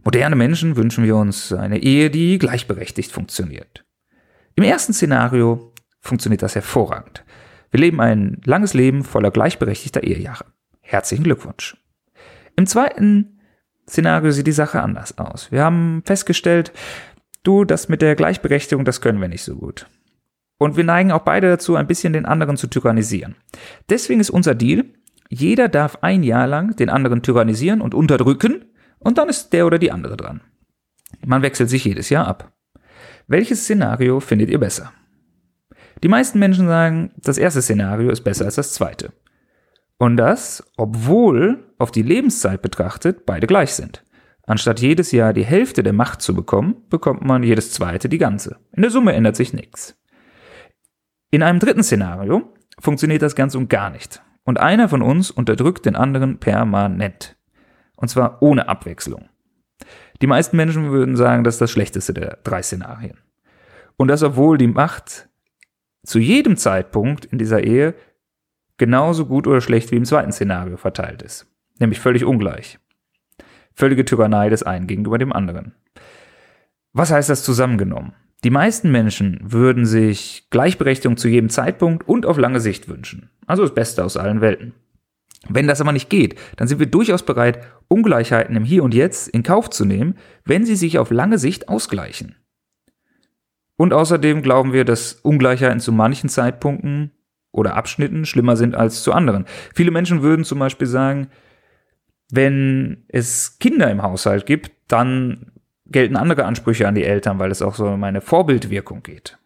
moderne 0.02 0.36
Menschen 0.36 0.76
wünschen 0.76 1.04
wir 1.04 1.16
uns 1.16 1.52
eine 1.52 1.82
Ehe, 1.82 2.08
die 2.10 2.38
gleichberechtigt 2.38 3.12
funktioniert. 3.12 3.84
Im 4.54 4.64
ersten 4.64 4.92
Szenario 4.92 5.69
funktioniert 6.00 6.42
das 6.42 6.54
hervorragend. 6.54 7.24
Wir 7.70 7.80
leben 7.80 8.00
ein 8.00 8.40
langes 8.44 8.74
Leben 8.74 9.04
voller 9.04 9.30
gleichberechtigter 9.30 10.02
Ehejahre. 10.02 10.46
Herzlichen 10.80 11.24
Glückwunsch. 11.24 11.76
Im 12.56 12.66
zweiten 12.66 13.40
Szenario 13.88 14.30
sieht 14.32 14.46
die 14.46 14.52
Sache 14.52 14.82
anders 14.82 15.18
aus. 15.18 15.52
Wir 15.52 15.64
haben 15.64 16.02
festgestellt, 16.04 16.72
du, 17.42 17.64
das 17.64 17.88
mit 17.88 18.02
der 18.02 18.16
Gleichberechtigung, 18.16 18.84
das 18.84 19.00
können 19.00 19.20
wir 19.20 19.28
nicht 19.28 19.42
so 19.42 19.56
gut. 19.56 19.86
Und 20.58 20.76
wir 20.76 20.84
neigen 20.84 21.12
auch 21.12 21.22
beide 21.22 21.48
dazu, 21.48 21.76
ein 21.76 21.86
bisschen 21.86 22.12
den 22.12 22.26
anderen 22.26 22.56
zu 22.56 22.66
tyrannisieren. 22.66 23.36
Deswegen 23.88 24.20
ist 24.20 24.30
unser 24.30 24.54
Deal, 24.54 24.84
jeder 25.28 25.68
darf 25.68 25.98
ein 26.02 26.22
Jahr 26.22 26.46
lang 26.46 26.76
den 26.76 26.90
anderen 26.90 27.22
tyrannisieren 27.22 27.80
und 27.80 27.94
unterdrücken 27.94 28.66
und 28.98 29.16
dann 29.16 29.28
ist 29.28 29.52
der 29.52 29.66
oder 29.66 29.78
die 29.78 29.92
andere 29.92 30.16
dran. 30.16 30.40
Man 31.24 31.42
wechselt 31.42 31.70
sich 31.70 31.84
jedes 31.84 32.10
Jahr 32.10 32.26
ab. 32.26 32.52
Welches 33.26 33.62
Szenario 33.62 34.20
findet 34.20 34.50
ihr 34.50 34.58
besser? 34.58 34.92
Die 36.02 36.08
meisten 36.08 36.38
Menschen 36.38 36.66
sagen, 36.66 37.12
das 37.16 37.38
erste 37.38 37.62
Szenario 37.62 38.10
ist 38.10 38.22
besser 38.22 38.46
als 38.46 38.54
das 38.54 38.72
zweite. 38.72 39.12
Und 39.98 40.16
das, 40.16 40.64
obwohl 40.76 41.72
auf 41.78 41.90
die 41.90 42.02
Lebenszeit 42.02 42.62
betrachtet 42.62 43.26
beide 43.26 43.46
gleich 43.46 43.74
sind. 43.74 44.02
Anstatt 44.46 44.80
jedes 44.80 45.12
Jahr 45.12 45.32
die 45.32 45.44
Hälfte 45.44 45.82
der 45.82 45.92
Macht 45.92 46.22
zu 46.22 46.34
bekommen, 46.34 46.82
bekommt 46.88 47.22
man 47.22 47.42
jedes 47.42 47.70
zweite 47.70 48.08
die 48.08 48.18
ganze. 48.18 48.56
In 48.72 48.82
der 48.82 48.90
Summe 48.90 49.12
ändert 49.12 49.36
sich 49.36 49.52
nichts. 49.52 49.96
In 51.30 51.42
einem 51.42 51.60
dritten 51.60 51.82
Szenario 51.82 52.52
funktioniert 52.80 53.22
das 53.22 53.36
ganz 53.36 53.54
und 53.54 53.68
gar 53.68 53.90
nicht. 53.90 54.22
Und 54.42 54.58
einer 54.58 54.88
von 54.88 55.02
uns 55.02 55.30
unterdrückt 55.30 55.86
den 55.86 55.96
anderen 55.96 56.38
permanent. 56.38 57.36
Und 57.96 58.08
zwar 58.08 58.42
ohne 58.42 58.68
Abwechslung. 58.68 59.28
Die 60.22 60.26
meisten 60.26 60.56
Menschen 60.56 60.90
würden 60.90 61.16
sagen, 61.16 61.44
das 61.44 61.54
ist 61.56 61.60
das 61.60 61.70
schlechteste 61.70 62.12
der 62.14 62.38
drei 62.42 62.62
Szenarien. 62.62 63.18
Und 63.96 64.08
das, 64.08 64.22
obwohl 64.22 64.58
die 64.58 64.66
Macht 64.66 65.29
zu 66.04 66.18
jedem 66.18 66.56
Zeitpunkt 66.56 67.24
in 67.26 67.38
dieser 67.38 67.62
Ehe 67.62 67.94
genauso 68.78 69.26
gut 69.26 69.46
oder 69.46 69.60
schlecht 69.60 69.90
wie 69.92 69.96
im 69.96 70.04
zweiten 70.04 70.32
Szenario 70.32 70.76
verteilt 70.76 71.22
ist. 71.22 71.46
Nämlich 71.78 72.00
völlig 72.00 72.24
ungleich. 72.24 72.78
Völlige 73.74 74.04
Tyrannei 74.04 74.48
des 74.48 74.62
einen 74.62 74.86
gegenüber 74.86 75.18
dem 75.18 75.32
anderen. 75.32 75.74
Was 76.92 77.10
heißt 77.10 77.30
das 77.30 77.44
zusammengenommen? 77.44 78.12
Die 78.42 78.50
meisten 78.50 78.90
Menschen 78.90 79.38
würden 79.42 79.84
sich 79.84 80.48
Gleichberechtigung 80.50 81.18
zu 81.18 81.28
jedem 81.28 81.50
Zeitpunkt 81.50 82.08
und 82.08 82.24
auf 82.24 82.38
lange 82.38 82.60
Sicht 82.60 82.88
wünschen. 82.88 83.30
Also 83.46 83.62
das 83.62 83.74
Beste 83.74 84.02
aus 84.02 84.16
allen 84.16 84.40
Welten. 84.40 84.72
Wenn 85.48 85.66
das 85.66 85.80
aber 85.80 85.92
nicht 85.92 86.10
geht, 86.10 86.38
dann 86.56 86.68
sind 86.68 86.78
wir 86.78 86.86
durchaus 86.86 87.22
bereit, 87.22 87.66
Ungleichheiten 87.88 88.56
im 88.56 88.64
Hier 88.64 88.82
und 88.82 88.94
Jetzt 88.94 89.28
in 89.28 89.42
Kauf 89.42 89.70
zu 89.70 89.84
nehmen, 89.84 90.16
wenn 90.44 90.64
sie 90.64 90.76
sich 90.76 90.98
auf 90.98 91.10
lange 91.10 91.38
Sicht 91.38 91.68
ausgleichen. 91.68 92.36
Und 93.80 93.94
außerdem 93.94 94.42
glauben 94.42 94.74
wir, 94.74 94.84
dass 94.84 95.14
Ungleichheiten 95.14 95.80
zu 95.80 95.90
manchen 95.90 96.28
Zeitpunkten 96.28 97.12
oder 97.50 97.76
Abschnitten 97.76 98.26
schlimmer 98.26 98.54
sind 98.54 98.74
als 98.74 99.02
zu 99.02 99.14
anderen. 99.14 99.46
Viele 99.74 99.90
Menschen 99.90 100.20
würden 100.20 100.44
zum 100.44 100.58
Beispiel 100.58 100.86
sagen, 100.86 101.28
wenn 102.30 103.04
es 103.08 103.58
Kinder 103.58 103.90
im 103.90 104.02
Haushalt 104.02 104.44
gibt, 104.44 104.70
dann 104.88 105.52
gelten 105.86 106.16
andere 106.16 106.44
Ansprüche 106.44 106.86
an 106.86 106.94
die 106.94 107.04
Eltern, 107.04 107.38
weil 107.38 107.50
es 107.50 107.62
auch 107.62 107.74
so 107.74 107.86
um 107.86 108.04
eine 108.04 108.20
Vorbildwirkung 108.20 109.02
geht. 109.02 109.38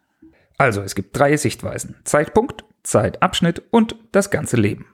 Also, 0.59 0.83
es 0.83 0.97
gibt 0.97 1.16
drei 1.16 1.37
Sichtweisen. 1.37 1.94
Zeitpunkt, 2.03 2.64
Zeitabschnitt 2.83 3.62
und 3.70 3.94
das 4.11 4.31
ganze 4.31 4.57
Leben. 4.57 4.87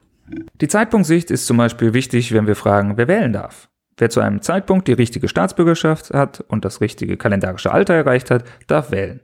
Die 0.61 0.67
Zeitpunktsicht 0.67 1.31
ist 1.31 1.47
zum 1.47 1.57
Beispiel 1.57 1.95
wichtig, 1.95 2.31
wenn 2.31 2.45
wir 2.45 2.55
fragen, 2.55 2.95
wer 2.95 3.07
wählen 3.07 3.33
darf. 3.33 3.69
Wer 3.97 4.11
zu 4.11 4.19
einem 4.19 4.43
Zeitpunkt 4.43 4.87
die 4.87 4.93
richtige 4.93 5.27
Staatsbürgerschaft 5.27 6.11
hat 6.11 6.41
und 6.41 6.63
das 6.63 6.79
richtige 6.79 7.17
kalendarische 7.17 7.71
Alter 7.71 7.95
erreicht 7.95 8.29
hat, 8.29 8.43
darf 8.67 8.91
wählen. 8.91 9.21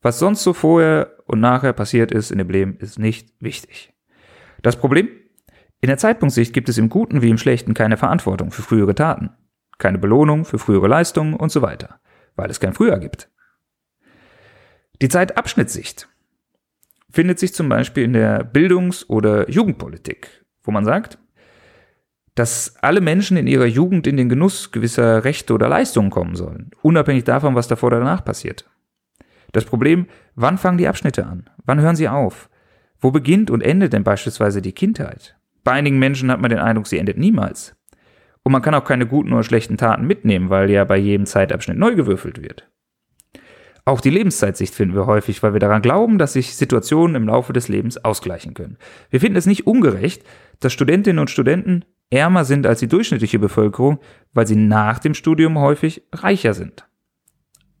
Was 0.00 0.18
sonst 0.18 0.42
so 0.42 0.52
vorher 0.52 1.16
und 1.26 1.40
nachher 1.40 1.72
passiert 1.72 2.12
ist 2.12 2.30
in 2.30 2.38
dem 2.38 2.50
Leben, 2.50 2.76
ist 2.78 2.98
nicht 2.98 3.32
wichtig. 3.40 3.92
Das 4.62 4.76
Problem? 4.76 5.08
In 5.80 5.88
der 5.88 5.98
Zeitpunktsicht 5.98 6.52
gibt 6.52 6.68
es 6.68 6.78
im 6.78 6.88
Guten 6.88 7.22
wie 7.22 7.30
im 7.30 7.38
Schlechten 7.38 7.74
keine 7.74 7.96
Verantwortung 7.96 8.50
für 8.50 8.62
frühere 8.62 8.94
Taten, 8.94 9.30
keine 9.78 9.98
Belohnung 9.98 10.44
für 10.44 10.58
frühere 10.58 10.88
Leistungen 10.88 11.34
und 11.34 11.52
so 11.52 11.62
weiter, 11.62 12.00
weil 12.34 12.50
es 12.50 12.60
kein 12.60 12.74
Früher 12.74 12.98
gibt. 12.98 13.30
Die 15.00 15.08
Zeitabschnittssicht 15.08 16.08
findet 17.10 17.38
sich 17.38 17.54
zum 17.54 17.68
Beispiel 17.68 18.04
in 18.04 18.12
der 18.12 18.42
Bildungs- 18.44 19.08
oder 19.08 19.48
Jugendpolitik, 19.48 20.44
wo 20.64 20.72
man 20.72 20.84
sagt, 20.84 21.18
dass 22.34 22.76
alle 22.82 23.00
Menschen 23.00 23.36
in 23.36 23.46
ihrer 23.46 23.66
Jugend 23.66 24.06
in 24.06 24.16
den 24.16 24.28
Genuss 24.28 24.70
gewisser 24.70 25.24
Rechte 25.24 25.54
oder 25.54 25.68
Leistungen 25.68 26.10
kommen 26.10 26.36
sollen, 26.36 26.70
unabhängig 26.82 27.24
davon, 27.24 27.54
was 27.54 27.68
davor 27.68 27.88
oder 27.88 27.98
danach 28.00 28.24
passiert. 28.24 28.67
Das 29.52 29.64
Problem, 29.64 30.06
wann 30.34 30.58
fangen 30.58 30.78
die 30.78 30.88
Abschnitte 30.88 31.26
an? 31.26 31.48
Wann 31.64 31.80
hören 31.80 31.96
sie 31.96 32.08
auf? 32.08 32.48
Wo 33.00 33.10
beginnt 33.10 33.50
und 33.50 33.62
endet 33.62 33.92
denn 33.92 34.04
beispielsweise 34.04 34.60
die 34.60 34.72
Kindheit? 34.72 35.36
Bei 35.64 35.72
einigen 35.72 35.98
Menschen 35.98 36.30
hat 36.30 36.40
man 36.40 36.50
den 36.50 36.58
Eindruck, 36.58 36.86
sie 36.86 36.98
endet 36.98 37.18
niemals. 37.18 37.76
Und 38.42 38.52
man 38.52 38.62
kann 38.62 38.74
auch 38.74 38.84
keine 38.84 39.06
guten 39.06 39.32
oder 39.32 39.42
schlechten 39.42 39.76
Taten 39.76 40.06
mitnehmen, 40.06 40.50
weil 40.50 40.70
ja 40.70 40.84
bei 40.84 40.96
jedem 40.96 41.26
Zeitabschnitt 41.26 41.76
neu 41.76 41.94
gewürfelt 41.94 42.42
wird. 42.42 42.68
Auch 43.84 44.00
die 44.00 44.10
Lebenszeitsicht 44.10 44.74
finden 44.74 44.94
wir 44.94 45.06
häufig, 45.06 45.42
weil 45.42 45.54
wir 45.54 45.60
daran 45.60 45.80
glauben, 45.80 46.18
dass 46.18 46.34
sich 46.34 46.56
Situationen 46.56 47.16
im 47.16 47.26
Laufe 47.26 47.52
des 47.52 47.68
Lebens 47.68 47.96
ausgleichen 48.02 48.52
können. 48.52 48.76
Wir 49.10 49.20
finden 49.20 49.36
es 49.36 49.46
nicht 49.46 49.66
ungerecht, 49.66 50.24
dass 50.60 50.72
Studentinnen 50.72 51.18
und 51.18 51.30
Studenten 51.30 51.84
ärmer 52.10 52.44
sind 52.44 52.66
als 52.66 52.80
die 52.80 52.88
durchschnittliche 52.88 53.38
Bevölkerung, 53.38 53.98
weil 54.32 54.46
sie 54.46 54.56
nach 54.56 54.98
dem 54.98 55.14
Studium 55.14 55.58
häufig 55.58 56.02
reicher 56.12 56.54
sind. 56.54 56.87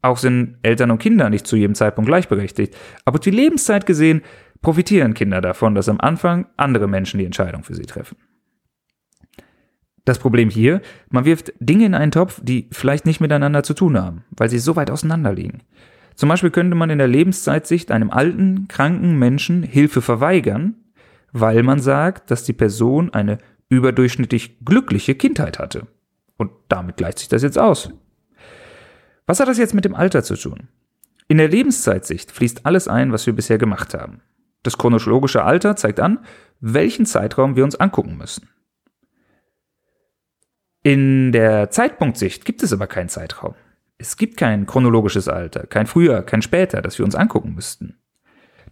Auch 0.02 0.18
sind 0.18 0.58
Eltern 0.62 0.90
und 0.90 0.98
Kinder 0.98 1.28
nicht 1.28 1.46
zu 1.46 1.56
jedem 1.56 1.74
Zeitpunkt 1.74 2.08
gleichberechtigt, 2.08 2.76
aber 3.04 3.18
die 3.18 3.30
Lebenszeit 3.30 3.86
gesehen 3.86 4.22
profitieren 4.62 5.14
Kinder 5.14 5.40
davon, 5.40 5.74
dass 5.74 5.88
am 5.88 6.00
Anfang 6.00 6.46
andere 6.56 6.88
Menschen 6.88 7.18
die 7.18 7.26
Entscheidung 7.26 7.64
für 7.64 7.74
sie 7.74 7.82
treffen. 7.82 8.16
Das 10.04 10.18
Problem 10.18 10.48
hier, 10.48 10.80
man 11.10 11.26
wirft 11.26 11.52
Dinge 11.60 11.84
in 11.84 11.94
einen 11.94 12.12
Topf, 12.12 12.40
die 12.42 12.68
vielleicht 12.72 13.04
nicht 13.04 13.20
miteinander 13.20 13.62
zu 13.62 13.74
tun 13.74 14.00
haben, 14.00 14.24
weil 14.30 14.48
sie 14.48 14.58
so 14.58 14.74
weit 14.74 14.90
auseinander 14.90 15.34
liegen. 15.34 15.60
Zum 16.14 16.30
Beispiel 16.30 16.50
könnte 16.50 16.74
man 16.74 16.90
in 16.90 16.98
der 16.98 17.08
Lebenszeitsicht 17.08 17.90
einem 17.90 18.10
alten, 18.10 18.66
kranken 18.68 19.18
Menschen 19.18 19.62
Hilfe 19.62 20.00
verweigern, 20.00 20.76
weil 21.32 21.62
man 21.62 21.80
sagt, 21.80 22.30
dass 22.30 22.44
die 22.44 22.54
Person 22.54 23.12
eine 23.12 23.38
überdurchschnittlich 23.68 24.64
glückliche 24.64 25.14
Kindheit 25.14 25.58
hatte. 25.58 25.86
Und 26.38 26.52
damit 26.68 26.96
gleicht 26.96 27.18
sich 27.18 27.28
das 27.28 27.42
jetzt 27.42 27.58
aus. 27.58 27.92
Was 29.28 29.40
hat 29.40 29.48
das 29.48 29.58
jetzt 29.58 29.74
mit 29.74 29.84
dem 29.84 29.94
Alter 29.94 30.24
zu 30.24 30.36
tun? 30.36 30.68
In 31.28 31.36
der 31.36 31.48
Lebenszeitsicht 31.48 32.32
fließt 32.32 32.64
alles 32.64 32.88
ein, 32.88 33.12
was 33.12 33.26
wir 33.26 33.34
bisher 33.34 33.58
gemacht 33.58 33.92
haben. 33.92 34.22
Das 34.62 34.78
chronologische 34.78 35.44
Alter 35.44 35.76
zeigt 35.76 36.00
an, 36.00 36.24
welchen 36.60 37.04
Zeitraum 37.04 37.54
wir 37.54 37.62
uns 37.62 37.76
angucken 37.76 38.16
müssen. 38.16 38.48
In 40.82 41.30
der 41.32 41.70
Zeitpunktsicht 41.70 42.46
gibt 42.46 42.62
es 42.62 42.72
aber 42.72 42.86
keinen 42.86 43.10
Zeitraum. 43.10 43.54
Es 43.98 44.16
gibt 44.16 44.38
kein 44.38 44.64
chronologisches 44.64 45.28
Alter, 45.28 45.66
kein 45.66 45.86
früher, 45.86 46.22
kein 46.22 46.40
später, 46.40 46.80
das 46.80 46.96
wir 46.96 47.04
uns 47.04 47.14
angucken 47.14 47.54
müssten. 47.54 47.98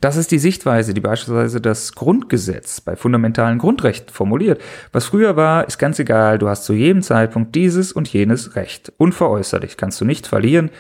Das 0.01 0.17
ist 0.17 0.31
die 0.31 0.39
Sichtweise, 0.39 0.95
die 0.95 1.01
beispielsweise 1.01 1.61
das 1.61 1.95
Grundgesetz 1.95 2.81
bei 2.81 2.97
fundamentalen 2.97 3.59
Grundrechten 3.59 4.13
formuliert. 4.13 4.61
Was 4.93 5.07
früher 5.07 5.37
war, 5.37 5.67
ist 5.67 5.79
ganz 5.79 5.99
egal, 5.99 6.39
du 6.39 6.49
hast 6.49 6.65
zu 6.65 6.73
jedem 6.73 7.03
Zeitpunkt 7.03 7.55
dieses 7.55 7.93
und 7.93 8.13
jenes 8.13 8.57
Recht. 8.57 8.93
Unveräußerlich 8.99 9.77
kannst 9.77 10.01
du 10.01 10.05
nicht 10.05 10.27
verlieren 10.27 10.71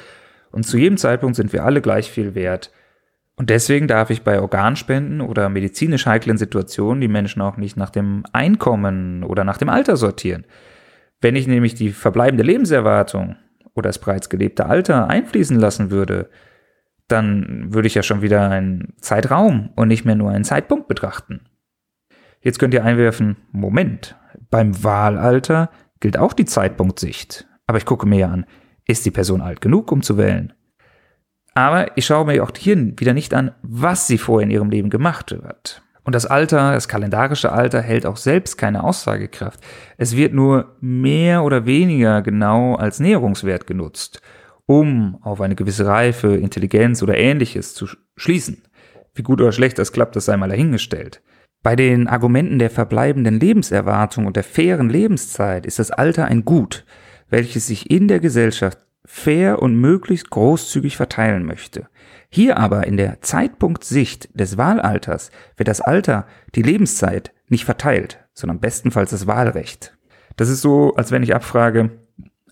und 0.50 0.64
zu 0.64 0.78
jedem 0.78 0.96
Zeitpunkt 0.96 1.36
sind 1.36 1.52
wir 1.52 1.64
alle 1.64 1.80
gleich 1.80 2.10
viel 2.10 2.34
wert. 2.34 2.70
Und 3.36 3.50
deswegen 3.50 3.86
darf 3.86 4.08
ich 4.08 4.22
bei 4.22 4.40
Organspenden 4.40 5.20
oder 5.20 5.50
medizinisch 5.50 6.06
heiklen 6.06 6.38
Situationen 6.38 7.02
die 7.02 7.08
Menschen 7.08 7.42
auch 7.42 7.58
nicht 7.58 7.76
nach 7.76 7.90
dem 7.90 8.24
Einkommen 8.32 9.24
oder 9.24 9.44
nach 9.44 9.58
dem 9.58 9.68
Alter 9.68 9.96
sortieren. 9.96 10.46
Wenn 11.20 11.36
ich 11.36 11.46
nämlich 11.46 11.74
die 11.74 11.90
verbleibende 11.90 12.44
Lebenserwartung 12.44 13.36
oder 13.74 13.90
das 13.90 13.98
bereits 13.98 14.30
gelebte 14.30 14.66
Alter 14.66 15.08
einfließen 15.08 15.58
lassen 15.58 15.90
würde, 15.90 16.30
dann 17.08 17.72
würde 17.72 17.86
ich 17.86 17.94
ja 17.94 18.02
schon 18.02 18.22
wieder 18.22 18.50
einen 18.50 18.94
Zeitraum 19.00 19.70
und 19.76 19.88
nicht 19.88 20.04
mehr 20.04 20.16
nur 20.16 20.30
einen 20.30 20.44
Zeitpunkt 20.44 20.88
betrachten. 20.88 21.40
Jetzt 22.40 22.58
könnt 22.58 22.74
ihr 22.74 22.84
einwerfen, 22.84 23.36
Moment, 23.52 24.16
beim 24.50 24.82
Wahlalter 24.84 25.70
gilt 26.00 26.18
auch 26.18 26.32
die 26.32 26.44
Zeitpunktsicht. 26.44 27.46
Aber 27.66 27.78
ich 27.78 27.84
gucke 27.84 28.06
mir 28.06 28.18
ja 28.18 28.28
an, 28.28 28.46
ist 28.86 29.04
die 29.04 29.10
Person 29.10 29.40
alt 29.40 29.60
genug, 29.60 29.90
um 29.90 30.02
zu 30.02 30.16
wählen? 30.16 30.52
Aber 31.54 31.96
ich 31.96 32.06
schaue 32.06 32.26
mir 32.26 32.42
auch 32.42 32.52
hier 32.56 32.76
wieder 32.98 33.14
nicht 33.14 33.34
an, 33.34 33.52
was 33.62 34.06
sie 34.06 34.18
vorher 34.18 34.44
in 34.44 34.50
ihrem 34.50 34.70
Leben 34.70 34.90
gemacht 34.90 35.34
hat. 35.44 35.82
Und 36.04 36.14
das 36.14 36.26
Alter, 36.26 36.72
das 36.72 36.86
kalendarische 36.86 37.50
Alter 37.50 37.82
hält 37.82 38.06
auch 38.06 38.16
selbst 38.16 38.58
keine 38.58 38.84
Aussagekraft. 38.84 39.58
Es 39.96 40.16
wird 40.16 40.34
nur 40.34 40.76
mehr 40.80 41.42
oder 41.42 41.66
weniger 41.66 42.22
genau 42.22 42.76
als 42.76 43.00
Näherungswert 43.00 43.66
genutzt, 43.66 44.20
um 44.66 45.18
auf 45.22 45.40
eine 45.40 45.54
gewisse 45.54 45.86
Reife, 45.86 46.36
Intelligenz 46.36 47.02
oder 47.02 47.16
ähnliches 47.16 47.74
zu 47.74 47.86
schließen. 48.16 48.62
Wie 49.14 49.22
gut 49.22 49.40
oder 49.40 49.52
schlecht 49.52 49.78
das 49.78 49.92
klappt, 49.92 50.16
das 50.16 50.26
sei 50.26 50.36
mal 50.36 50.48
dahingestellt. 50.48 51.22
Bei 51.62 51.74
den 51.74 52.06
Argumenten 52.06 52.58
der 52.58 52.70
verbleibenden 52.70 53.40
Lebenserwartung 53.40 54.26
und 54.26 54.36
der 54.36 54.44
fairen 54.44 54.90
Lebenszeit 54.90 55.66
ist 55.66 55.78
das 55.78 55.90
Alter 55.90 56.26
ein 56.26 56.44
Gut, 56.44 56.84
welches 57.28 57.66
sich 57.66 57.90
in 57.90 58.08
der 58.08 58.20
Gesellschaft 58.20 58.78
fair 59.04 59.62
und 59.62 59.74
möglichst 59.80 60.30
großzügig 60.30 60.96
verteilen 60.96 61.44
möchte. 61.44 61.88
Hier 62.28 62.58
aber 62.58 62.86
in 62.86 62.96
der 62.96 63.20
Zeitpunktsicht 63.22 64.38
des 64.38 64.58
Wahlalters 64.58 65.30
wird 65.56 65.68
das 65.68 65.80
Alter, 65.80 66.26
die 66.54 66.62
Lebenszeit, 66.62 67.32
nicht 67.48 67.64
verteilt, 67.64 68.18
sondern 68.34 68.60
bestenfalls 68.60 69.10
das 69.10 69.26
Wahlrecht. 69.26 69.96
Das 70.36 70.48
ist 70.48 70.60
so, 70.60 70.94
als 70.96 71.12
wenn 71.12 71.22
ich 71.22 71.34
abfrage, 71.34 71.90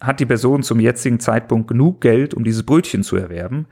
hat 0.00 0.20
die 0.20 0.26
Person 0.26 0.62
zum 0.62 0.80
jetzigen 0.80 1.20
Zeitpunkt 1.20 1.68
genug 1.68 2.00
Geld, 2.00 2.34
um 2.34 2.44
dieses 2.44 2.64
Brötchen 2.64 3.02
zu 3.02 3.16
erwerben, 3.16 3.66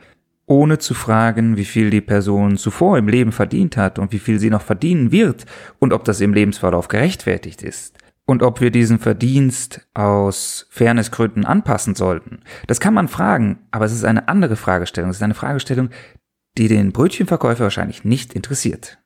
ohne 0.46 0.78
zu 0.78 0.94
fragen, 0.94 1.56
wie 1.56 1.64
viel 1.64 1.90
die 1.90 2.00
Person 2.00 2.56
zuvor 2.56 2.98
im 2.98 3.08
Leben 3.08 3.32
verdient 3.32 3.76
hat 3.76 3.98
und 3.98 4.12
wie 4.12 4.18
viel 4.18 4.38
sie 4.38 4.50
noch 4.50 4.62
verdienen 4.62 5.12
wird 5.12 5.46
und 5.78 5.92
ob 5.92 6.04
das 6.04 6.20
im 6.20 6.35
Lebensverlauf 6.35 6.88
gerechtfertigt 6.88 7.62
ist 7.62 7.96
und 8.26 8.42
ob 8.42 8.61
wir 8.61 8.70
diesen 8.70 8.98
Verdienst 8.98 9.88
aus 9.94 10.66
Fairnessgründen 10.70 11.44
anpassen 11.44 11.94
sollten. 11.94 12.40
Das 12.66 12.80
kann 12.80 12.94
man 12.94 13.08
fragen, 13.08 13.58
aber 13.70 13.85
es 13.85 13.92
ist 13.92 14.04
eine 14.04 14.28
andere 14.28 14.56
Fragestellung. 14.56 15.11
Es 15.11 15.16
ist 15.16 15.22
eine 15.22 15.35
Fragestellung, 15.35 15.90
die 16.58 16.68
den 16.68 16.92
Brötchenverkäufer 16.92 17.64
wahrscheinlich 17.64 18.04
nicht 18.04 18.35
interessiert. 18.35 19.02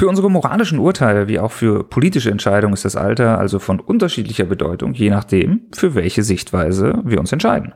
Für 0.00 0.08
unsere 0.08 0.30
moralischen 0.30 0.78
Urteile 0.78 1.28
wie 1.28 1.38
auch 1.38 1.52
für 1.52 1.84
politische 1.84 2.30
Entscheidungen 2.30 2.72
ist 2.72 2.86
das 2.86 2.96
Alter 2.96 3.38
also 3.38 3.58
von 3.58 3.80
unterschiedlicher 3.80 4.46
Bedeutung, 4.46 4.94
je 4.94 5.10
nachdem, 5.10 5.64
für 5.74 5.94
welche 5.94 6.22
Sichtweise 6.22 7.02
wir 7.04 7.20
uns 7.20 7.32
entscheiden. 7.32 7.74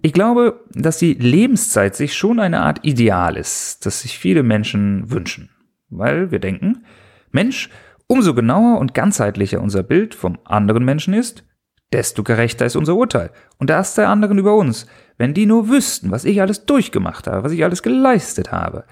Ich 0.00 0.14
glaube, 0.14 0.64
dass 0.72 0.96
die 0.96 1.12
Lebenszeit 1.12 1.96
sich 1.96 2.14
schon 2.14 2.40
eine 2.40 2.60
Art 2.60 2.86
Ideal 2.86 3.36
ist, 3.36 3.84
das 3.84 4.00
sich 4.00 4.18
viele 4.18 4.42
Menschen 4.42 5.10
wünschen 5.10 5.50
weil 5.90 6.30
wir 6.30 6.38
denken, 6.38 6.86
Mensch, 7.30 7.68
umso 8.06 8.32
genauer 8.32 8.78
und 8.78 8.94
ganzheitlicher 8.94 9.60
unser 9.60 9.82
Bild 9.82 10.14
vom 10.14 10.38
anderen 10.44 10.86
Menschen 10.86 11.12
ist, 11.12 11.44
desto 11.92 12.22
gerechter 12.22 12.64
ist 12.64 12.74
unser 12.74 12.96
Urteil. 12.96 13.32
Und 13.58 13.68
das 13.68 13.96
der 13.96 14.08
anderen 14.08 14.38
über 14.38 14.54
uns. 14.54 14.86
Wenn 15.18 15.34
die 15.34 15.44
nur 15.44 15.68
wüssten, 15.68 16.10
was 16.10 16.24
ich 16.24 16.40
alles 16.40 16.64
durchgemacht 16.64 17.26
habe, 17.26 17.44
was 17.44 17.52
ich 17.52 17.64
alles 17.64 17.82
geleistet 17.82 18.50
habe. 18.50 18.84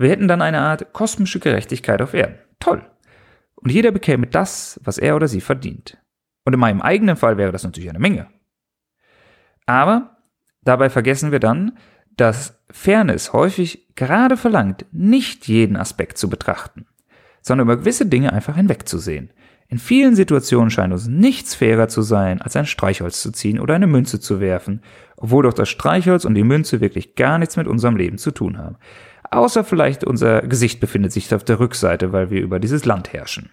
Wir 0.00 0.08
hätten 0.08 0.28
dann 0.28 0.40
eine 0.40 0.60
Art 0.60 0.94
kosmische 0.94 1.40
Gerechtigkeit 1.40 2.00
auf 2.00 2.14
Erden. 2.14 2.38
Toll. 2.58 2.82
Und 3.56 3.70
jeder 3.70 3.90
bekäme 3.90 4.26
das, 4.26 4.80
was 4.82 4.96
er 4.96 5.14
oder 5.14 5.28
sie 5.28 5.42
verdient. 5.42 5.98
Und 6.44 6.54
in 6.54 6.60
meinem 6.60 6.80
eigenen 6.80 7.16
Fall 7.16 7.36
wäre 7.36 7.52
das 7.52 7.64
natürlich 7.64 7.90
eine 7.90 7.98
Menge. 7.98 8.26
Aber 9.66 10.16
dabei 10.62 10.88
vergessen 10.88 11.32
wir 11.32 11.38
dann, 11.38 11.76
dass 12.16 12.58
Fairness 12.70 13.34
häufig 13.34 13.94
gerade 13.94 14.38
verlangt, 14.38 14.86
nicht 14.90 15.46
jeden 15.48 15.76
Aspekt 15.76 16.16
zu 16.16 16.30
betrachten, 16.30 16.86
sondern 17.42 17.66
über 17.66 17.76
gewisse 17.76 18.06
Dinge 18.06 18.32
einfach 18.32 18.56
hinwegzusehen. 18.56 19.30
In 19.68 19.78
vielen 19.78 20.16
Situationen 20.16 20.70
scheint 20.70 20.94
uns 20.94 21.08
nichts 21.08 21.54
fairer 21.54 21.88
zu 21.88 22.00
sein, 22.00 22.40
als 22.40 22.56
ein 22.56 22.66
Streichholz 22.66 23.20
zu 23.20 23.32
ziehen 23.32 23.60
oder 23.60 23.74
eine 23.74 23.86
Münze 23.86 24.18
zu 24.18 24.40
werfen, 24.40 24.82
obwohl 25.18 25.42
doch 25.42 25.52
das 25.52 25.68
Streichholz 25.68 26.24
und 26.24 26.34
die 26.34 26.42
Münze 26.42 26.80
wirklich 26.80 27.16
gar 27.16 27.38
nichts 27.38 27.58
mit 27.58 27.68
unserem 27.68 27.96
Leben 27.96 28.16
zu 28.16 28.30
tun 28.30 28.56
haben. 28.56 28.78
Außer 29.30 29.62
vielleicht 29.64 30.04
unser 30.04 30.42
Gesicht 30.42 30.80
befindet 30.80 31.12
sich 31.12 31.32
auf 31.34 31.44
der 31.44 31.60
Rückseite, 31.60 32.12
weil 32.12 32.30
wir 32.30 32.40
über 32.40 32.58
dieses 32.58 32.84
Land 32.84 33.12
herrschen. 33.12 33.50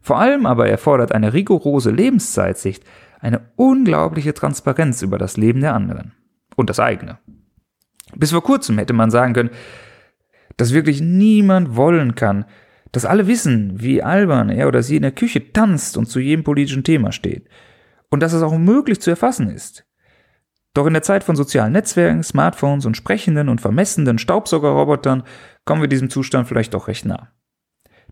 Vor 0.00 0.18
allem 0.18 0.46
aber 0.46 0.68
erfordert 0.68 1.12
eine 1.12 1.34
rigorose 1.34 1.90
Lebenszeitsicht 1.90 2.84
eine 3.20 3.42
unglaubliche 3.56 4.32
Transparenz 4.32 5.02
über 5.02 5.18
das 5.18 5.36
Leben 5.36 5.60
der 5.60 5.74
anderen 5.74 6.12
und 6.56 6.70
das 6.70 6.80
eigene. 6.80 7.18
Bis 8.16 8.32
vor 8.32 8.42
kurzem 8.42 8.78
hätte 8.78 8.94
man 8.94 9.10
sagen 9.10 9.34
können, 9.34 9.50
dass 10.56 10.72
wirklich 10.72 11.00
niemand 11.00 11.76
wollen 11.76 12.14
kann, 12.14 12.46
dass 12.92 13.04
alle 13.04 13.26
wissen, 13.26 13.80
wie 13.80 14.02
albern 14.02 14.48
er 14.48 14.68
oder 14.68 14.82
sie 14.82 14.96
in 14.96 15.02
der 15.02 15.12
Küche 15.12 15.52
tanzt 15.52 15.96
und 15.96 16.06
zu 16.06 16.18
jedem 16.18 16.42
politischen 16.42 16.82
Thema 16.82 17.12
steht. 17.12 17.48
Und 18.10 18.20
dass 18.20 18.32
es 18.32 18.42
auch 18.42 18.58
möglich 18.58 19.00
zu 19.00 19.10
erfassen 19.10 19.48
ist. 19.48 19.84
Doch 20.74 20.86
in 20.86 20.92
der 20.92 21.02
Zeit 21.02 21.24
von 21.24 21.36
sozialen 21.36 21.72
Netzwerken, 21.72 22.22
Smartphones 22.22 22.86
und 22.86 22.96
sprechenden 22.96 23.48
und 23.48 23.60
vermessenden 23.60 24.18
Staubsaugerrobotern 24.18 25.24
kommen 25.64 25.80
wir 25.80 25.88
diesem 25.88 26.10
Zustand 26.10 26.46
vielleicht 26.46 26.74
doch 26.74 26.88
recht 26.88 27.04
nah. 27.04 27.32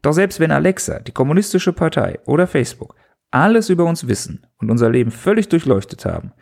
Doch 0.03 0.13
selbst 0.13 0.41
wenn 0.41 0.51
Alexa, 0.51 1.01
die 1.01 1.13
kommunistische 1.13 1.73
Partei 1.73 2.19
oder 2.27 2.47
Facebook 2.47 2.95
alles 3.31 3.69
über 3.69 3.85
uns 3.85 4.09
wissen 4.09 4.47
und 4.59 4.71
unser 4.71 4.91
Leben 4.91 5.11
völlig 5.11 5.49
durchleuchtet 5.49 6.05
haben, 6.05 6.33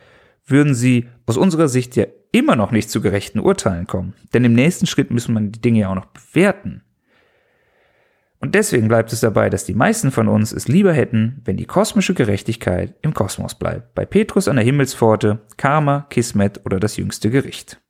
würden 0.46 0.74
sie 0.74 1.08
aus 1.26 1.36
unserer 1.36 1.68
Sicht 1.68 1.96
ja 1.96 2.06
immer 2.32 2.56
noch 2.56 2.70
nicht 2.70 2.90
zu 2.90 3.00
gerechten 3.00 3.40
Urteilen 3.40 3.86
kommen. 3.86 4.14
Denn 4.32 4.44
im 4.44 4.52
nächsten 4.52 4.86
Schritt 4.86 5.10
müssen 5.10 5.34
man 5.34 5.52
die 5.52 5.60
Dinge 5.60 5.80
ja 5.80 5.90
auch 5.90 5.94
noch 5.94 6.06
bewerten. 6.06 6.82
Und 8.46 8.54
deswegen 8.54 8.86
bleibt 8.86 9.12
es 9.12 9.18
dabei, 9.18 9.50
dass 9.50 9.64
die 9.64 9.74
meisten 9.74 10.12
von 10.12 10.28
uns 10.28 10.52
es 10.52 10.68
lieber 10.68 10.92
hätten, 10.92 11.42
wenn 11.44 11.56
die 11.56 11.64
kosmische 11.64 12.14
Gerechtigkeit 12.14 12.94
im 13.02 13.12
Kosmos 13.12 13.56
bleibt. 13.56 13.92
Bei 13.96 14.06
Petrus 14.06 14.46
an 14.46 14.54
der 14.54 14.64
Himmelspforte, 14.64 15.40
Karma, 15.56 16.06
Kismet 16.10 16.60
oder 16.64 16.78
das 16.78 16.96
jüngste 16.96 17.28
Gericht. 17.30 17.80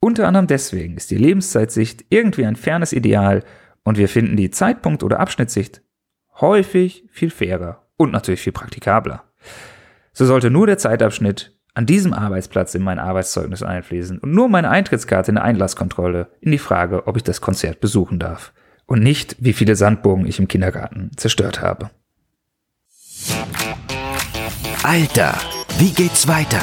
Unter 0.00 0.26
anderem 0.26 0.46
deswegen 0.46 0.96
ist 0.96 1.10
die 1.10 1.18
Lebenszeitsicht 1.18 2.06
irgendwie 2.08 2.46
ein 2.46 2.56
fernes 2.56 2.94
Ideal 2.94 3.44
und 3.84 3.98
wir 3.98 4.08
finden 4.08 4.38
die 4.38 4.50
Zeitpunkt- 4.50 5.02
oder 5.02 5.20
Abschnittssicht 5.20 5.82
häufig 6.40 7.04
viel 7.10 7.28
fairer 7.28 7.86
und 7.98 8.10
natürlich 8.10 8.40
viel 8.40 8.54
praktikabler. 8.54 9.24
So 10.14 10.24
sollte 10.24 10.48
nur 10.48 10.66
der 10.66 10.78
Zeitabschnitt 10.78 11.54
an 11.74 11.84
diesem 11.84 12.14
Arbeitsplatz 12.14 12.74
in 12.74 12.82
mein 12.82 12.98
Arbeitszeugnis 12.98 13.62
einfließen 13.62 14.18
und 14.20 14.32
nur 14.32 14.48
meine 14.48 14.70
Eintrittskarte 14.70 15.30
in 15.30 15.34
der 15.34 15.44
Einlasskontrolle 15.44 16.28
in 16.40 16.52
die 16.52 16.58
Frage, 16.58 17.06
ob 17.06 17.18
ich 17.18 17.22
das 17.22 17.42
Konzert 17.42 17.80
besuchen 17.80 18.18
darf. 18.18 18.54
Und 18.86 19.02
nicht, 19.02 19.36
wie 19.40 19.52
viele 19.52 19.74
Sandbogen 19.76 20.26
ich 20.26 20.38
im 20.38 20.48
Kindergarten 20.48 21.10
zerstört 21.16 21.60
habe. 21.60 21.90
Alter, 24.82 25.34
wie 25.78 25.90
geht's 25.90 26.28
weiter? 26.28 26.62